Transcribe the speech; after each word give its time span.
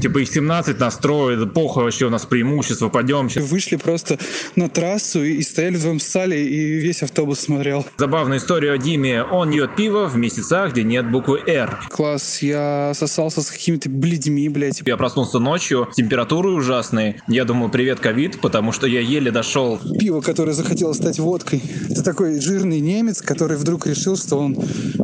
Типа 0.00 0.18
их 0.18 0.28
17 0.28 0.78
настроит, 0.78 1.52
похуй 1.52 1.82
вообще 1.82 2.06
у 2.06 2.10
нас 2.10 2.24
преимущество, 2.26 2.90
пойдем 2.90 3.28
сейчас. 3.28 3.50
Вышли 3.50 3.74
просто 3.74 4.20
на 4.54 4.68
трассу 4.68 5.24
и 5.24 5.42
стояли 5.42 5.74
вдвоем 5.74 5.98
в 5.98 6.02
сале, 6.04 6.46
и 6.46 6.78
весь 6.78 7.02
автобус 7.02 7.40
смотрел. 7.40 7.84
Забавная 7.98 8.38
история 8.38 8.70
о 8.70 8.78
Диме. 8.78 9.24
Он 9.24 9.50
пьет 9.50 9.74
пиво 9.74 10.06
в 10.06 10.16
месяцах, 10.16 10.70
где 10.70 10.84
нет 10.84 11.10
буквы 11.10 11.40
«Р». 11.48 11.80
Класс, 11.90 12.40
я 12.40 12.92
сосался 12.94 13.42
с 13.42 13.50
какими-то 13.50 13.90
бледьми, 13.90 14.48
блядь. 14.48 14.80
Я 14.86 14.96
проснулся 14.96 15.40
ночью, 15.40 15.88
температуры 15.92 16.50
ужасные. 16.50 17.20
Я 17.26 17.44
думал, 17.44 17.68
привет, 17.68 17.98
ковид, 17.98 18.40
потому 18.40 18.70
что 18.70 18.86
я 18.86 19.00
еле 19.00 19.32
дошел. 19.32 19.80
Пиво, 19.98 20.20
которое 20.20 20.52
захотело 20.52 20.92
стать 20.92 21.18
водкой. 21.18 21.60
Это 21.90 22.04
такой 22.04 22.40
жирный 22.40 22.78
немец, 22.78 23.20
который 23.22 23.56
вдруг 23.56 23.88
решил, 23.88 24.16
что 24.16 24.36
он 24.36 24.56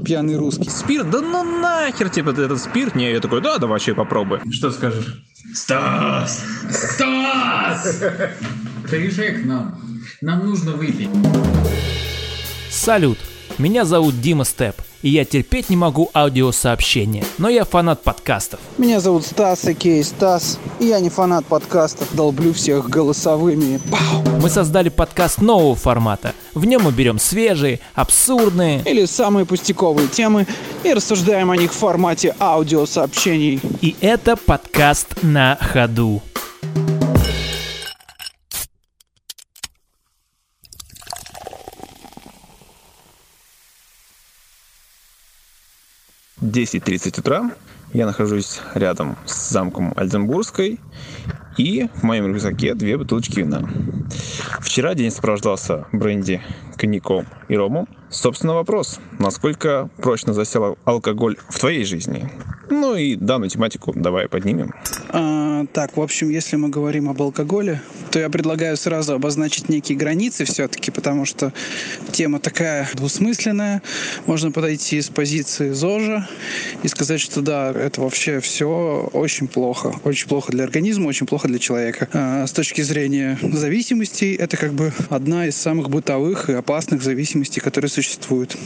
пьяный 0.05 0.37
русский. 0.37 0.71
Спирт? 0.71 1.11
Да 1.11 1.23
ну 1.23 1.43
нахер, 1.43 2.09
типа, 2.09 2.31
этот 2.31 2.61
спирт? 2.61 2.95
Не, 2.95 3.11
я 3.11 3.19
такой, 3.19 3.41
да, 3.41 3.59
давай 3.59 3.73
вообще 3.73 3.95
попробуй. 3.95 4.39
Что 4.61 4.71
скажешь? 4.73 5.25
Стас! 5.55 6.45
Стас! 6.69 8.03
Приезжай 8.91 9.41
к 9.41 9.47
нам. 9.47 9.81
Нам 10.21 10.45
нужно 10.45 10.73
выпить. 10.73 11.09
Салют! 12.69 13.17
Меня 13.57 13.87
зовут 13.87 14.21
Дима 14.21 14.45
Степ, 14.45 14.77
и 15.03 15.11
я 15.11 15.25
терпеть 15.25 15.71
не 15.71 15.77
могу 15.77 16.11
аудиосообщения, 16.15 17.25
но 17.39 17.49
я 17.49 17.65
фанат 17.65 18.03
подкастов. 18.03 18.61
Меня 18.79 19.01
зовут 19.01 19.25
Стас, 19.25 19.65
Икей 19.65 20.03
Стас, 20.05 20.59
и 20.79 20.87
я 20.87 21.01
не 21.01 21.11
фанат 21.11 21.47
подкастов, 21.47 22.09
долблю 22.15 22.53
всех 22.53 22.89
голосовыми. 22.89 23.81
Пау! 23.91 24.41
Мы 24.41 24.49
создали 24.49 24.89
подкаст 24.89 25.41
нового 25.41 25.75
формата. 25.75 26.35
В 26.55 26.65
нем 26.65 26.83
мы 26.83 26.93
берем 26.93 27.19
свежие, 27.19 27.81
абсурдные 27.95 28.83
Или 28.85 29.05
самые 29.05 29.47
пустяковые 29.47 30.09
темы 30.09 30.47
и 30.83 30.93
рассуждаем 30.93 31.51
о 31.51 31.57
них 31.57 31.73
в 31.73 31.77
формате 31.77 32.35
аудиосообщений. 32.41 33.61
И 33.81 33.97
это 34.01 34.37
подкаст 34.37 35.23
на 35.23 35.57
ходу. 35.61 36.23
Десять 46.41 46.85
тридцать 46.85 47.19
утра. 47.19 47.51
Я 47.93 48.07
нахожусь 48.07 48.63
рядом 48.75 49.19
с 49.27 49.51
замком 49.51 49.93
Альденбургской. 49.95 50.81
И 51.59 51.87
в 51.97 52.03
моем 52.03 52.29
рюкзаке 52.29 52.73
две 52.73 52.97
бутылочки 52.97 53.41
вина. 53.41 53.69
Вчера 54.61 54.95
день 54.95 55.11
сопровождался 55.11 55.87
бренди, 55.93 56.41
коньяком 56.77 57.27
и 57.49 57.57
ромом. 57.57 57.89
Собственно, 58.09 58.55
вопрос, 58.55 59.01
насколько 59.19 59.91
прочно 59.99 60.33
засел 60.33 60.79
алкоголь 60.87 61.37
в 61.51 61.59
твоей 61.59 61.85
жизни? 61.85 62.33
Ну 62.71 62.95
и 62.95 63.17
данную 63.17 63.51
тематику 63.51 63.93
давай 63.95 64.27
поднимем. 64.27 64.73
А, 65.13 65.67
так, 65.73 65.97
в 65.97 66.01
общем, 66.01 66.31
если 66.31 66.57
мы 66.57 66.69
говорим 66.69 67.09
об 67.09 67.21
алкоголе, 67.21 67.81
то 68.11 68.19
я 68.19 68.29
предлагаю 68.29 68.77
сразу 68.77 69.15
обозначить 69.15 69.69
некие 69.69 69.97
границы 69.97 70.45
все-таки, 70.45 70.91
потому 70.91 71.25
что 71.25 71.53
тема 72.13 72.39
такая 72.39 72.89
двусмысленная. 72.95 73.83
Можно 74.27 74.53
подойти 74.53 75.01
с 75.01 75.09
позиции 75.09 75.71
ЗОЖа 75.71 76.29
и 76.83 76.89
сказать, 76.89 77.21
что 77.21 77.41
да, 77.41 77.71
это 77.71 78.01
вообще 78.01 78.41
все 78.41 79.09
очень 79.13 79.49
плохо. 79.49 79.95
Очень 80.05 80.29
плохо 80.29 80.53
для 80.53 80.65
организма, 80.65 81.09
очень 81.09 81.27
плохо 81.27 81.49
для 81.49 81.59
человека. 81.59 82.09
А, 82.13 82.47
с 82.47 82.53
точки 82.53 82.83
зрения 82.83 83.39
зависимостей, 83.43 84.35
это 84.35 84.57
как 84.57 84.73
бы 84.73 84.93
одна 85.09 85.47
из 85.47 85.57
самых 85.57 85.91
бытовых 85.91 86.51
и 86.51 86.53
опасных 86.53 87.03
зависимостей, 87.03 87.61
которые 87.61 87.91
существуют. 87.91 88.57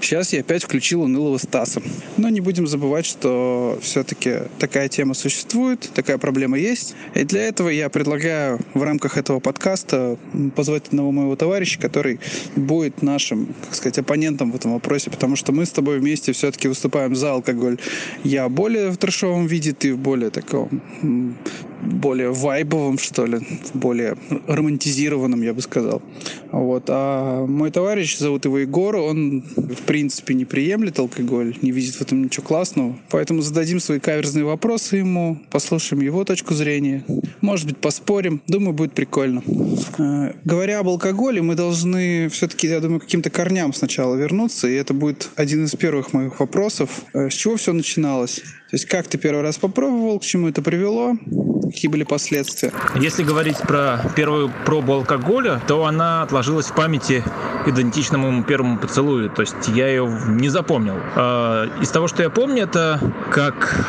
Сейчас 0.00 0.32
я 0.32 0.40
опять 0.40 0.64
включил 0.64 1.02
унылого 1.02 1.38
Стаса. 1.38 1.80
Но 2.16 2.28
не 2.28 2.40
будем 2.40 2.66
забывать, 2.66 3.06
что 3.06 3.78
все-таки 3.82 4.42
такая 4.58 4.88
тема 4.88 5.14
существует, 5.14 5.75
такая 5.80 6.18
проблема 6.18 6.58
есть. 6.58 6.94
И 7.14 7.24
для 7.24 7.42
этого 7.42 7.68
я 7.68 7.88
предлагаю 7.88 8.60
в 8.74 8.82
рамках 8.82 9.16
этого 9.16 9.40
подкаста 9.40 10.18
позвать 10.54 10.88
одного 10.88 11.12
моего 11.12 11.36
товарища, 11.36 11.78
который 11.80 12.20
будет 12.56 13.02
нашим, 13.02 13.54
как 13.64 13.74
сказать, 13.74 13.98
оппонентом 13.98 14.52
в 14.52 14.56
этом 14.56 14.72
вопросе, 14.72 15.10
потому 15.10 15.36
что 15.36 15.52
мы 15.52 15.66
с 15.66 15.70
тобой 15.70 15.98
вместе 15.98 16.32
все-таки 16.32 16.68
выступаем 16.68 17.14
за 17.14 17.32
алкоголь. 17.32 17.78
Я 18.24 18.48
более 18.48 18.90
в 18.90 18.96
трешовом 18.96 19.46
виде, 19.46 19.72
ты 19.72 19.94
в 19.94 19.98
более 19.98 20.30
таком 20.30 20.82
более 21.82 22.32
вайбовом, 22.32 22.98
что 22.98 23.26
ли, 23.26 23.38
более 23.74 24.16
романтизированном, 24.46 25.42
я 25.42 25.54
бы 25.54 25.62
сказал. 25.62 26.02
Вот. 26.52 26.84
А 26.88 27.46
мой 27.46 27.70
товарищ, 27.70 28.18
зовут 28.18 28.44
его 28.44 28.58
Егор, 28.58 28.96
он, 28.96 29.44
в 29.56 29.82
принципе, 29.82 30.34
не 30.34 30.44
приемлет 30.44 30.98
алкоголь, 30.98 31.56
не 31.62 31.70
видит 31.70 31.96
в 31.96 32.02
этом 32.02 32.24
ничего 32.24 32.46
классного. 32.46 32.96
Поэтому 33.10 33.42
зададим 33.42 33.80
свои 33.80 33.98
каверзные 33.98 34.44
вопросы 34.44 34.96
ему, 34.96 35.38
послушаем 35.66 36.00
его 36.02 36.24
точку 36.24 36.54
зрения. 36.54 37.04
Может 37.40 37.66
быть, 37.66 37.78
поспорим. 37.78 38.40
Думаю, 38.46 38.72
будет 38.72 38.92
прикольно. 38.92 39.42
Э, 39.98 40.32
Говоря 40.44 40.78
об 40.78 40.88
алкоголе, 40.88 41.42
мы 41.42 41.56
должны 41.56 42.28
все-таки, 42.28 42.68
я 42.68 42.78
думаю, 42.78 43.00
каким-то 43.00 43.30
корням 43.30 43.72
сначала 43.72 44.14
вернуться, 44.14 44.68
и 44.68 44.74
это 44.74 44.94
будет 44.94 45.28
один 45.34 45.64
из 45.64 45.72
первых 45.72 46.12
моих 46.12 46.38
вопросов. 46.38 46.88
Э, 47.14 47.28
С 47.30 47.34
чего 47.34 47.56
все 47.56 47.72
начиналось? 47.72 48.36
То 48.70 48.74
есть 48.74 48.86
как 48.86 49.08
ты 49.08 49.18
первый 49.18 49.42
раз 49.42 49.58
попробовал, 49.58 50.18
к 50.20 50.24
чему 50.24 50.48
это 50.48 50.62
привело, 50.62 51.16
какие 51.64 51.90
были 51.90 52.04
последствия? 52.04 52.72
Если 53.00 53.22
говорить 53.24 53.58
про 53.58 54.00
первую 54.16 54.52
пробу 54.64 54.92
алкоголя, 54.94 55.60
то 55.66 55.84
она 55.84 56.22
отложилась 56.22 56.66
в 56.66 56.74
памяти 56.74 57.24
идентично 57.66 58.18
моему 58.18 58.44
первому 58.44 58.78
поцелую. 58.78 59.30
То 59.30 59.42
есть 59.42 59.54
я 59.74 59.88
ее 59.88 60.08
не 60.28 60.48
запомнил. 60.48 60.94
А, 61.16 61.66
Из 61.80 61.90
того, 61.90 62.06
что 62.08 62.22
я 62.22 62.30
помню, 62.30 62.64
это 62.64 63.00
как 63.30 63.86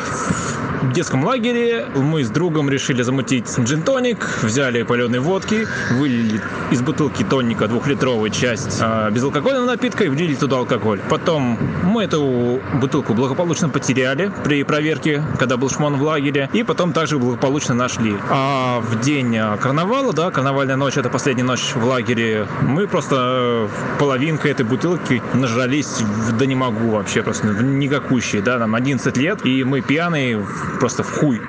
в 0.82 0.92
детском 0.92 1.24
лагере 1.24 1.86
мы 1.94 2.22
с 2.22 2.30
другом 2.30 2.70
решили 2.70 3.02
замутить 3.02 3.46
джин-тоник, 3.58 4.40
взяли 4.42 4.82
паленой 4.82 5.18
водки, 5.18 5.66
вылили 5.92 6.40
из 6.70 6.82
бутылки 6.82 7.24
тоника 7.24 7.66
двухлитровую 7.66 8.30
часть 8.30 8.78
а, 8.80 9.10
безалкогольного 9.10 9.66
напитка 9.66 10.04
и 10.04 10.08
влили 10.08 10.34
туда 10.34 10.58
алкоголь. 10.58 11.00
Потом 11.08 11.58
мы 11.82 12.04
эту 12.04 12.60
бутылку 12.74 13.14
благополучно 13.14 13.68
потеряли 13.68 14.32
при 14.44 14.62
проверке, 14.62 15.22
когда 15.38 15.56
был 15.56 15.68
шмон 15.68 15.96
в 15.96 16.02
лагере, 16.02 16.48
и 16.52 16.62
потом 16.62 16.92
также 16.92 17.18
благополучно 17.18 17.74
нашли. 17.74 18.16
А 18.30 18.80
в 18.80 19.00
день 19.00 19.36
а, 19.36 19.56
карнавала, 19.56 20.12
да, 20.12 20.30
карнавальная 20.30 20.76
ночь, 20.76 20.96
это 20.96 21.10
последняя 21.10 21.44
ночь 21.44 21.72
в 21.74 21.84
лагере, 21.84 22.46
мы 22.62 22.86
просто 22.86 23.16
э, 23.18 23.68
половинкой 23.98 24.52
этой 24.52 24.64
бутылки 24.64 25.22
нажрались, 25.34 26.00
в- 26.00 26.36
да 26.36 26.46
не 26.46 26.54
могу 26.54 26.90
вообще, 26.90 27.22
просто 27.22 27.48
в 27.48 27.62
никакущие, 27.62 28.42
да, 28.42 28.58
нам 28.58 28.74
11 28.74 29.16
лет, 29.16 29.44
и 29.44 29.64
мы 29.64 29.80
пьяные 29.80 30.46
просто 30.80 31.02
в 31.02 31.10
хуй. 31.10 31.40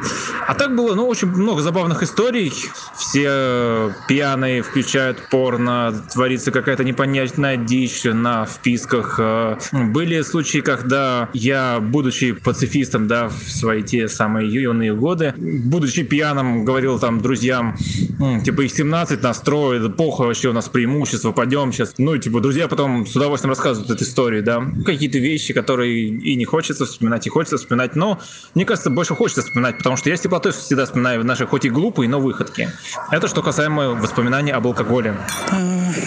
А 0.47 0.53
так 0.55 0.75
было, 0.75 0.95
ну, 0.95 1.07
очень 1.07 1.27
много 1.27 1.61
забавных 1.61 2.03
историй. 2.03 2.51
Все 2.97 3.25
э, 3.27 3.91
пьяные 4.07 4.61
включают 4.61 5.29
порно, 5.29 5.93
творится 6.11 6.51
какая-то 6.51 6.83
непонятная 6.83 7.57
дичь 7.57 8.03
на 8.03 8.45
вписках. 8.45 9.15
Э, 9.19 9.57
Были 9.71 10.21
случаи, 10.21 10.59
когда 10.59 11.29
я, 11.33 11.79
будучи 11.79 12.31
пацифистом, 12.33 13.07
да, 13.07 13.29
в 13.29 13.33
свои 13.51 13.83
те 13.83 14.07
самые 14.07 14.49
юные 14.51 14.93
годы, 14.95 15.33
будучи 15.37 16.03
пьяным, 16.03 16.65
говорил 16.65 16.99
там 16.99 17.21
друзьям, 17.21 17.75
«М, 18.19 18.41
типа, 18.41 18.61
их 18.61 18.71
17 18.71 19.21
настроит, 19.23 19.95
похуй 19.95 20.27
вообще 20.27 20.49
у 20.49 20.53
нас 20.53 20.67
преимущество, 20.69 21.31
пойдем 21.31 21.71
сейчас. 21.71 21.93
Ну, 21.97 22.13
и, 22.15 22.19
типа, 22.19 22.39
друзья 22.41 22.67
потом 22.67 23.05
с 23.05 23.15
удовольствием 23.15 23.51
рассказывают 23.51 23.89
эту 23.91 24.03
историю, 24.03 24.43
да. 24.43 24.63
Какие-то 24.85 25.19
вещи, 25.19 25.53
которые 25.53 26.07
и 26.09 26.35
не 26.35 26.45
хочется 26.45 26.85
вспоминать, 26.85 27.27
и 27.27 27.29
хочется 27.29 27.57
вспоминать, 27.57 27.95
но, 27.95 28.19
мне 28.55 28.65
кажется, 28.65 28.89
больше 28.89 29.08
хочется 29.15 29.41
вспоминать, 29.41 29.77
потому 29.77 29.95
что 29.95 30.09
я 30.09 30.17
с 30.17 30.21
теплотой 30.21 30.51
всегда 30.51 30.85
вспоминаю 30.85 31.23
наши 31.25 31.45
хоть 31.45 31.65
и 31.65 31.69
глупые, 31.69 32.09
но 32.09 32.19
выходки. 32.19 32.69
Это 33.11 33.27
что 33.27 33.41
касаемо 33.41 33.89
воспоминаний 33.89 34.51
об 34.51 34.67
алкоголе. 34.67 35.17
А, 35.51 35.55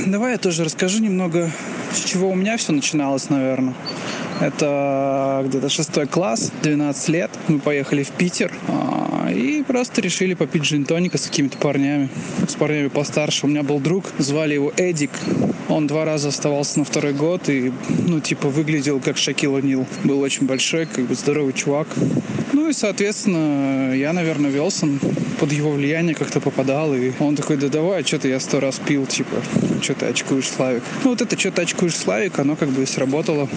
Давай 0.06 0.32
я 0.32 0.38
тоже 0.38 0.64
расскажу 0.64 1.00
немного, 1.00 1.50
с 1.92 2.00
чего 2.04 2.30
у 2.30 2.34
меня 2.34 2.56
все 2.56 2.72
начиналось, 2.72 3.30
наверное. 3.30 3.74
Это 4.42 5.44
где-то 5.46 5.68
шестой 5.68 6.08
класс, 6.08 6.50
12 6.62 7.08
лет. 7.10 7.30
Мы 7.46 7.60
поехали 7.60 8.02
в 8.02 8.10
Питер 8.10 8.52
а, 8.66 9.30
и 9.30 9.62
просто 9.62 10.00
решили 10.00 10.34
попить 10.34 10.64
джин-тоника 10.64 11.16
с 11.16 11.28
какими-то 11.28 11.58
парнями. 11.58 12.08
С 12.48 12.56
парнями 12.56 12.88
постарше. 12.88 13.46
У 13.46 13.48
меня 13.48 13.62
был 13.62 13.78
друг, 13.78 14.06
звали 14.18 14.54
его 14.54 14.72
Эдик. 14.76 15.12
Он 15.68 15.86
два 15.86 16.04
раза 16.04 16.30
оставался 16.30 16.80
на 16.80 16.84
второй 16.84 17.12
год 17.12 17.48
и, 17.48 17.72
ну, 18.08 18.18
типа, 18.18 18.48
выглядел 18.48 18.98
как 18.98 19.16
Шакил 19.16 19.56
О'Нил. 19.56 19.86
Был 20.02 20.20
очень 20.20 20.44
большой, 20.44 20.86
как 20.86 21.04
бы 21.04 21.14
здоровый 21.14 21.52
чувак. 21.52 21.86
Ну 22.52 22.68
и, 22.68 22.72
соответственно, 22.72 23.94
я, 23.94 24.12
наверное, 24.12 24.50
велся 24.50 24.88
под 25.42 25.52
его 25.52 25.70
влияние 25.70 26.14
как-то 26.14 26.40
попадал. 26.40 26.94
И 26.94 27.12
он 27.18 27.36
такой, 27.36 27.56
да 27.56 27.68
давай, 27.68 28.04
что-то 28.04 28.28
я 28.28 28.38
сто 28.38 28.60
раз 28.60 28.80
пил, 28.84 29.06
типа, 29.06 29.36
что 29.80 29.94
ты 29.94 30.06
очкуешь, 30.06 30.48
Славик. 30.48 30.82
Ну 31.02 31.10
вот 31.10 31.20
это 31.20 31.38
что 31.38 31.50
ты 31.50 31.62
очкуешь, 31.62 31.96
Славик, 31.96 32.38
оно 32.38 32.54
как 32.54 32.68
бы 32.68 32.82
и 32.82 32.86
сработало. 32.86 33.48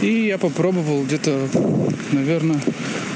И 0.00 0.19
я 0.26 0.38
попробовал 0.38 1.04
где-то, 1.04 1.48
наверное, 2.12 2.60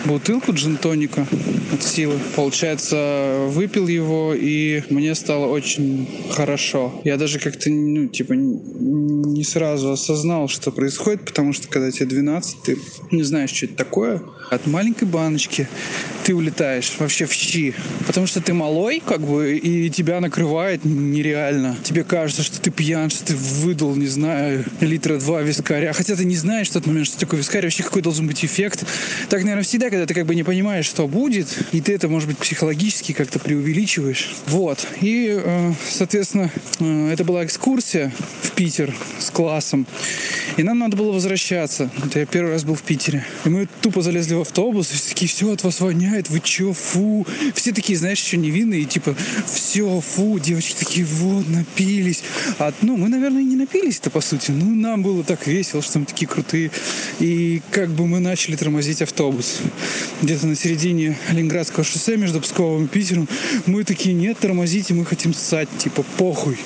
бутылку 0.05 0.53
джин-тоника 0.53 1.27
от 1.73 1.83
силы. 1.83 2.19
Получается, 2.37 3.47
выпил 3.49 3.89
его, 3.89 4.35
и 4.35 4.83
мне 4.91 5.15
стало 5.15 5.47
очень 5.47 6.09
хорошо. 6.31 7.01
Я 7.05 7.17
даже 7.17 7.39
как-то, 7.39 7.71
ну, 7.71 8.09
типа, 8.09 8.35
не 8.35 9.45
сразу 9.45 9.93
осознал, 9.93 10.49
что 10.49 10.71
происходит, 10.71 11.25
потому 11.25 11.53
что 11.53 11.69
когда 11.69 11.91
тебе 11.91 12.07
12, 12.07 12.63
ты 12.63 12.79
не 13.11 13.23
знаешь, 13.23 13.51
что 13.51 13.67
это 13.67 13.77
такое. 13.77 14.23
От 14.51 14.67
маленькой 14.67 15.05
баночки 15.09 15.69
ты 16.25 16.35
улетаешь 16.35 16.93
вообще 16.99 17.27
в 17.27 17.33
щи. 17.33 17.75
Потому 18.07 18.27
что 18.27 18.41
ты 18.41 18.53
малой, 18.53 19.03
как 19.05 19.21
бы, 19.21 19.57
и 19.57 19.91
тебя 19.91 20.21
накрывает 20.21 20.85
нереально. 20.85 21.77
Тебе 21.83 22.05
кажется, 22.05 22.43
что 22.43 22.61
ты 22.61 22.71
пьян, 22.71 23.11
что 23.11 23.27
ты 23.27 23.37
выдал, 23.37 23.95
не 23.97 24.07
знаю, 24.07 24.65
литра 24.81 25.19
два 25.19 25.43
вискаря. 25.43 25.93
Хотя 25.93 26.15
ты 26.15 26.25
не 26.25 26.37
знаешь 26.37 26.69
в 26.69 26.73
тот 26.73 26.87
момент, 26.95 27.09
что 27.09 27.19
такое 27.19 27.39
вискарь, 27.41 27.65
вообще 27.65 27.83
какой 27.83 28.03
должен 28.03 28.27
быть 28.27 28.45
эффект. 28.45 28.85
Так, 29.29 29.43
наверное, 29.43 29.65
всегда, 29.65 29.91
когда 29.91 30.07
ты 30.07 30.15
как 30.15 30.27
бы 30.27 30.35
не 30.35 30.43
понимаешь, 30.43 30.87
что 30.87 31.07
будет, 31.07 31.49
и 31.73 31.81
ты 31.81 31.95
это, 31.95 32.09
может 32.09 32.29
быть, 32.29 32.39
психологически 32.39 33.13
как-то 33.13 33.39
преувеличиваешь. 33.39 34.35
Вот. 34.47 34.87
И, 35.01 35.41
э, 35.43 35.73
соответственно, 35.89 36.51
э, 36.81 37.13
это 37.13 37.25
была 37.25 37.45
экскурсия 37.45 38.13
в 38.43 38.53
Питер 38.53 38.95
с 39.19 39.31
классом. 39.31 39.87
И 40.57 40.63
нам 40.63 40.79
надо 40.79 40.97
было 40.97 41.13
возвращаться. 41.13 41.91
Это 42.05 42.21
я 42.21 42.27
первый 42.27 42.53
раз 42.53 42.65
был 42.65 42.75
в 42.75 42.83
Питере. 42.83 43.25
И 43.45 43.49
мы 43.49 43.69
тупо 43.81 44.03
залезли 44.03 44.35
в 44.35 44.43
автобус, 44.43 44.93
и 44.93 44.95
все 44.95 45.09
такие, 45.09 45.29
все 45.29 45.53
от 45.53 45.65
вас 45.65 45.81
воняет, 45.81 46.31
вы 46.31 46.41
че, 46.41 46.73
фу. 46.73 47.27
Все 47.55 47.73
такие, 47.73 47.99
знаешь, 47.99 48.23
еще 48.23 48.37
невинные, 48.37 48.85
типа, 48.85 49.17
все, 49.53 50.01
фу, 50.01 50.39
девочки 50.39 50.77
такие, 50.79 51.05
вот, 51.05 51.49
напились. 51.49 52.23
А, 52.59 52.73
ну, 52.83 52.97
мы, 52.97 53.09
наверное, 53.09 53.43
и 53.43 53.45
не 53.45 53.57
напились-то, 53.57 54.11
по 54.11 54.21
сути. 54.21 54.53
Ну, 54.53 54.75
нам 54.75 55.03
было 55.03 55.25
так 55.25 55.47
весело, 55.47 55.83
что 55.83 55.99
мы 55.99 56.07
такие 56.07 56.29
крутые. 56.29 56.71
И 57.21 57.63
как 57.71 57.91
бы 57.91 58.07
мы 58.07 58.21
начали 58.21 58.57
тормозить 58.57 59.03
автобус. 59.03 59.59
Где-то 60.23 60.47
на 60.47 60.57
середине 60.57 61.17
Ленинградского 61.31 61.85
шоссе 61.85 62.17
между 62.17 62.41
Псковом 62.41 62.85
и 62.85 62.89
Питером. 62.89 63.29
Мы 63.67 63.85
такие, 63.85 64.15
нет, 64.15 64.39
тормозите, 64.39 64.95
мы 64.95 65.05
хотим 65.05 65.35
ссать, 65.35 65.69
типа, 65.79 66.05
похуй 66.17 66.59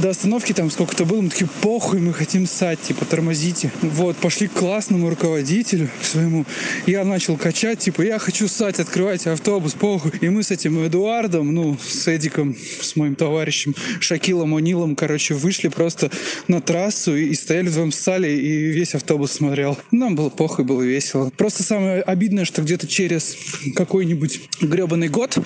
до 0.00 0.10
остановки 0.10 0.52
там 0.52 0.70
сколько-то 0.70 1.04
было, 1.04 1.20
мы 1.20 1.30
такие, 1.30 1.48
похуй, 1.60 2.00
мы 2.00 2.12
хотим 2.12 2.46
ссать, 2.46 2.80
типа, 2.80 3.04
тормозите. 3.04 3.70
Вот, 3.82 4.16
пошли 4.16 4.48
к 4.48 4.52
классному 4.52 5.08
руководителю, 5.08 5.88
своему. 6.02 6.44
Я 6.86 7.04
начал 7.04 7.36
качать, 7.36 7.80
типа, 7.80 8.02
я 8.02 8.18
хочу 8.18 8.48
ссать, 8.48 8.80
открывайте 8.80 9.30
автобус, 9.30 9.74
похуй. 9.74 10.12
И 10.20 10.28
мы 10.28 10.42
с 10.42 10.50
этим 10.50 10.84
Эдуардом, 10.86 11.54
ну, 11.54 11.76
с 11.86 12.08
Эдиком, 12.08 12.56
с 12.80 12.96
моим 12.96 13.14
товарищем, 13.14 13.74
Шакилом 14.00 14.54
Онилом, 14.54 14.96
короче, 14.96 15.34
вышли 15.34 15.68
просто 15.68 16.10
на 16.48 16.60
трассу 16.60 17.16
и, 17.16 17.26
и 17.26 17.34
стояли 17.34 17.68
вдвоем 17.68 17.92
ссали, 17.92 18.28
и 18.28 18.66
весь 18.72 18.94
автобус 18.94 19.32
смотрел. 19.32 19.78
Нам 19.90 20.16
было 20.16 20.28
похуй, 20.28 20.64
было 20.64 20.82
весело. 20.82 21.30
Просто 21.36 21.62
самое 21.62 22.02
обидное, 22.02 22.44
что 22.44 22.62
где-то 22.62 22.86
через 22.86 23.36
какой-нибудь 23.74 24.40
гребаный 24.60 25.08
год 25.08 25.38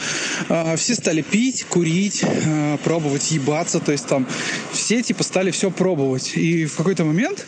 э, 0.48 0.76
все 0.76 0.94
стали 0.94 1.22
пить, 1.22 1.64
курить, 1.64 2.22
э, 2.24 2.78
пробовать 2.84 3.30
ебаться, 3.30 3.80
то 3.80 3.92
есть 3.92 4.06
там 4.06 4.26
все 4.72 5.02
типа 5.02 5.22
стали 5.22 5.50
все 5.50 5.70
пробовать. 5.70 6.32
И 6.36 6.66
в 6.66 6.76
какой-то 6.76 7.04
момент 7.04 7.46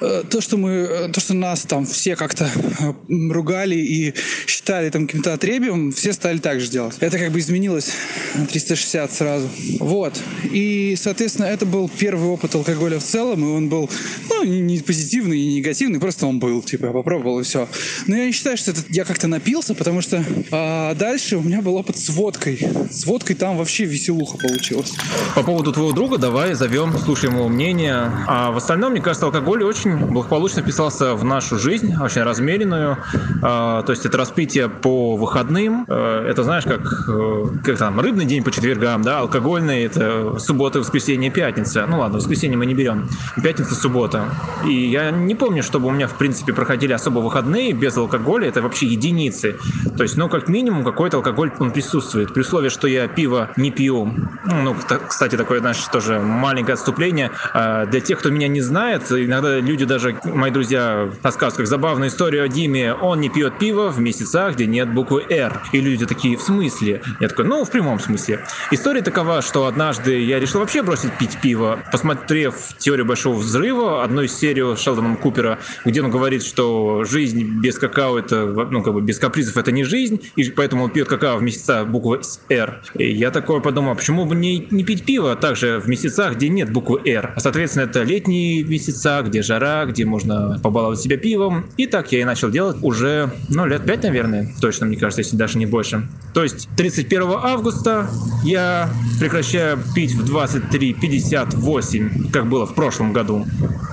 э, 0.00 0.24
то, 0.28 0.40
что 0.40 0.56
мы, 0.56 0.70
э, 0.70 1.08
то, 1.12 1.20
что 1.20 1.34
нас 1.34 1.62
там 1.62 1.86
все 1.86 2.16
как-то 2.16 2.50
э, 2.80 2.92
ругали 3.30 3.76
и 3.76 4.14
считали 4.46 4.90
там 4.90 5.06
каким-то 5.06 5.32
отребием, 5.34 5.92
все 5.92 6.12
стали 6.12 6.38
так 6.38 6.60
же 6.60 6.68
делать. 6.68 6.96
Это 7.00 7.18
как 7.18 7.32
бы 7.32 7.38
изменилось 7.38 7.92
на 8.34 8.46
360 8.46 9.12
сразу. 9.12 9.48
Вот. 9.80 10.18
И, 10.44 10.96
соответственно, 11.00 11.46
это 11.46 11.66
был 11.66 11.88
первый 11.88 12.28
опыт 12.28 12.54
алкоголя 12.54 12.98
в 12.98 13.04
целом, 13.04 13.44
и 13.44 13.48
он 13.48 13.68
был, 13.68 13.90
ну, 14.28 14.44
не 14.44 14.78
позитивный, 14.78 15.38
не 15.38 15.54
негативный, 15.56 16.00
просто 16.00 16.26
он 16.26 16.38
был, 16.38 16.62
типа, 16.62 16.86
я 16.86 16.92
попробовал 16.92 17.40
и 17.40 17.44
все. 17.44 17.68
Но 18.06 18.16
я 18.16 18.26
не 18.26 18.32
считаю, 18.32 18.56
что 18.56 18.72
это 18.72 18.80
я 18.88 19.04
как-то 19.04 19.26
напился, 19.26 19.74
потому 19.74 20.00
что 20.00 20.24
а 20.50 20.94
дальше 20.94 21.36
у 21.36 21.42
меня 21.42 21.60
был 21.60 21.76
опыт 21.76 21.96
с 21.96 22.08
водкой. 22.08 22.58
С 22.90 23.06
водкой 23.06 23.36
там 23.36 23.56
вообще 23.56 23.84
веселуха 23.84 24.38
получилась. 24.38 24.92
По 25.34 25.42
поводу 25.42 25.72
твоего 25.72 25.92
друга, 25.92 26.18
давай 26.32 26.54
зовем, 26.54 26.96
слушаем 26.96 27.34
его 27.34 27.48
мнение. 27.48 28.10
А 28.26 28.52
в 28.52 28.56
остальном, 28.56 28.92
мне 28.92 29.02
кажется, 29.02 29.26
алкоголь 29.26 29.62
очень 29.64 29.96
благополучно 29.96 30.62
вписался 30.62 31.14
в 31.14 31.24
нашу 31.24 31.58
жизнь, 31.58 31.94
очень 32.00 32.22
размеренную. 32.22 32.96
А, 33.42 33.82
то 33.82 33.92
есть 33.92 34.06
это 34.06 34.16
распитие 34.16 34.70
по 34.70 35.16
выходным. 35.16 35.84
А, 35.88 36.26
это, 36.26 36.42
знаешь, 36.42 36.64
как, 36.64 36.80
э, 37.06 37.44
как 37.62 37.76
там, 37.76 38.00
рыбный 38.00 38.24
день 38.24 38.42
по 38.42 38.50
четвергам, 38.50 39.02
да, 39.02 39.18
алкогольный 39.18 39.84
это 39.84 40.38
суббота, 40.38 40.78
воскресенье, 40.78 41.30
пятница. 41.30 41.86
Ну 41.86 41.98
ладно, 41.98 42.16
воскресенье 42.16 42.56
мы 42.56 42.64
не 42.64 42.72
берем. 42.72 43.10
Пятница, 43.42 43.74
суббота. 43.74 44.24
И 44.66 44.72
я 44.72 45.10
не 45.10 45.34
помню, 45.34 45.62
чтобы 45.62 45.88
у 45.88 45.90
меня, 45.90 46.08
в 46.08 46.14
принципе, 46.14 46.54
проходили 46.54 46.94
особо 46.94 47.18
выходные 47.18 47.72
без 47.72 47.94
алкоголя. 47.98 48.48
Это 48.48 48.62
вообще 48.62 48.86
единицы. 48.86 49.58
То 49.98 50.02
есть, 50.02 50.16
ну, 50.16 50.30
как 50.30 50.48
минимум, 50.48 50.82
какой-то 50.82 51.18
алкоголь 51.18 51.52
он 51.58 51.72
присутствует. 51.72 52.32
При 52.32 52.40
условии, 52.40 52.70
что 52.70 52.88
я 52.88 53.06
пиво 53.06 53.50
не 53.58 53.70
пью. 53.70 54.14
Ну, 54.46 54.74
кстати, 55.08 55.36
такое, 55.36 55.60
знаешь, 55.60 55.84
тоже 55.92 56.12
тоже 56.12 56.21
маленькое 56.22 56.74
отступление. 56.74 57.30
А, 57.52 57.86
для 57.86 58.00
тех, 58.00 58.18
кто 58.18 58.30
меня 58.30 58.48
не 58.48 58.60
знает, 58.60 59.10
иногда 59.10 59.58
люди 59.58 59.84
даже, 59.84 60.18
мои 60.24 60.50
друзья, 60.50 61.10
рассказывают 61.22 61.56
как 61.56 61.66
забавную 61.66 62.08
историю 62.08 62.44
о 62.44 62.48
Диме. 62.48 62.94
Он 62.94 63.20
не 63.20 63.28
пьет 63.28 63.58
пиво 63.58 63.88
в 63.88 63.98
месяцах, 64.00 64.54
где 64.54 64.66
нет 64.66 64.92
буквы 64.92 65.24
«Р». 65.28 65.62
И 65.72 65.80
люди 65.80 66.06
такие, 66.06 66.36
в 66.36 66.42
смысле? 66.42 67.02
Я 67.20 67.28
такой, 67.28 67.44
ну, 67.44 67.64
в 67.64 67.70
прямом 67.70 67.98
смысле. 67.98 68.44
История 68.70 69.02
такова, 69.02 69.42
что 69.42 69.66
однажды 69.66 70.24
я 70.24 70.40
решил 70.40 70.60
вообще 70.60 70.82
бросить 70.82 71.12
пить 71.18 71.38
пиво, 71.40 71.78
посмотрев 71.90 72.54
«Теорию 72.78 73.06
большого 73.06 73.36
взрыва», 73.38 74.04
одну 74.04 74.22
из 74.22 74.34
серий 74.34 74.76
Шелдона 74.76 75.16
Купера, 75.16 75.58
где 75.84 76.02
он 76.02 76.10
говорит, 76.10 76.42
что 76.42 77.04
жизнь 77.04 77.42
без 77.60 77.78
какао 77.78 78.18
это, 78.18 78.46
ну, 78.46 78.82
как 78.82 78.94
бы 78.94 79.00
без 79.00 79.18
капризов 79.18 79.56
это 79.56 79.72
не 79.72 79.84
жизнь, 79.84 80.20
и 80.36 80.50
поэтому 80.50 80.84
он 80.84 80.90
пьет 80.90 81.08
какао 81.08 81.36
в 81.36 81.42
месяца 81.42 81.84
буквы 81.84 82.20
«Р». 82.48 82.82
И 82.94 83.12
я 83.12 83.30
такой 83.30 83.60
подумал, 83.60 83.92
а 83.92 83.94
почему 83.94 84.24
бы 84.24 84.34
не, 84.34 84.66
не 84.70 84.84
пить 84.84 85.04
пиво 85.04 85.36
также 85.36 85.78
в 85.78 85.88
месяцах, 86.12 86.36
где 86.36 86.48
нет 86.48 86.72
буквы 86.72 87.00
R. 87.06 87.32
А, 87.34 87.40
соответственно, 87.40 87.84
это 87.84 88.02
летние 88.02 88.62
месяца, 88.64 89.22
где 89.24 89.42
жара, 89.42 89.86
где 89.86 90.04
можно 90.04 90.58
побаловать 90.62 91.00
себя 91.00 91.16
пивом. 91.16 91.64
И 91.76 91.86
так 91.86 92.12
я 92.12 92.20
и 92.20 92.24
начал 92.24 92.50
делать 92.50 92.76
уже, 92.82 93.30
ну, 93.48 93.64
лет 93.66 93.86
5, 93.86 94.02
наверное, 94.04 94.48
точно, 94.60 94.86
мне 94.86 94.96
кажется, 94.96 95.22
если 95.22 95.36
даже 95.36 95.58
не 95.58 95.66
больше. 95.66 96.08
То 96.34 96.42
есть 96.42 96.68
31 96.76 97.22
августа 97.42 98.08
я 98.44 98.88
прекращаю 99.20 99.78
пить 99.94 100.14
в 100.14 100.24
23.58, 100.24 102.30
как 102.30 102.46
было 102.46 102.66
в 102.66 102.74
прошлом 102.74 103.12
году. 103.12 103.46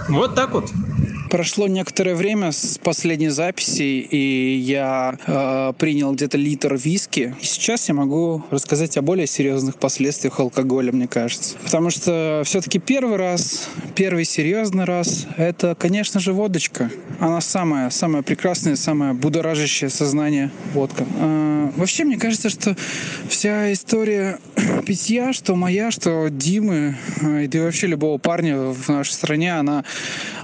Вот 0.09 0.35
так 0.35 0.51
вот. 0.51 0.69
Прошло 1.29 1.67
некоторое 1.67 2.15
время 2.15 2.51
с 2.51 2.79
последней 2.79 3.29
записи, 3.29 3.83
и 3.83 4.55
я 4.57 5.15
э, 5.27 5.73
принял 5.77 6.11
где-то 6.13 6.39
литр 6.39 6.75
виски. 6.75 7.35
И 7.39 7.45
сейчас 7.45 7.87
я 7.87 7.93
могу 7.93 8.43
рассказать 8.49 8.97
о 8.97 9.03
более 9.03 9.27
серьезных 9.27 9.75
последствиях 9.75 10.39
алкоголя, 10.39 10.91
мне 10.91 11.07
кажется. 11.07 11.55
Потому 11.63 11.91
что 11.91 12.41
все-таки 12.45 12.79
первый 12.79 13.17
раз, 13.17 13.69
первый 13.95 14.25
серьезный 14.25 14.85
раз, 14.85 15.27
это, 15.37 15.75
конечно 15.75 16.19
же, 16.19 16.33
водочка. 16.33 16.89
Она 17.19 17.41
самая, 17.41 17.91
самая 17.91 18.23
прекрасная, 18.23 18.75
самая 18.75 19.13
будоражащая 19.13 19.91
сознание 19.91 20.49
водка. 20.73 21.05
Э, 21.19 21.69
вообще, 21.75 22.05
мне 22.05 22.17
кажется, 22.17 22.49
что 22.49 22.75
вся 23.27 23.71
история 23.71 24.39
питья, 24.87 25.31
что 25.33 25.55
моя, 25.55 25.91
что 25.91 26.29
Димы, 26.29 26.97
э, 27.21 27.47
да 27.47 27.59
и 27.59 27.61
вообще 27.61 27.85
любого 27.85 28.17
парня 28.17 28.57
в 28.57 28.89
нашей 28.89 29.11
стране, 29.11 29.55
она 29.55 29.85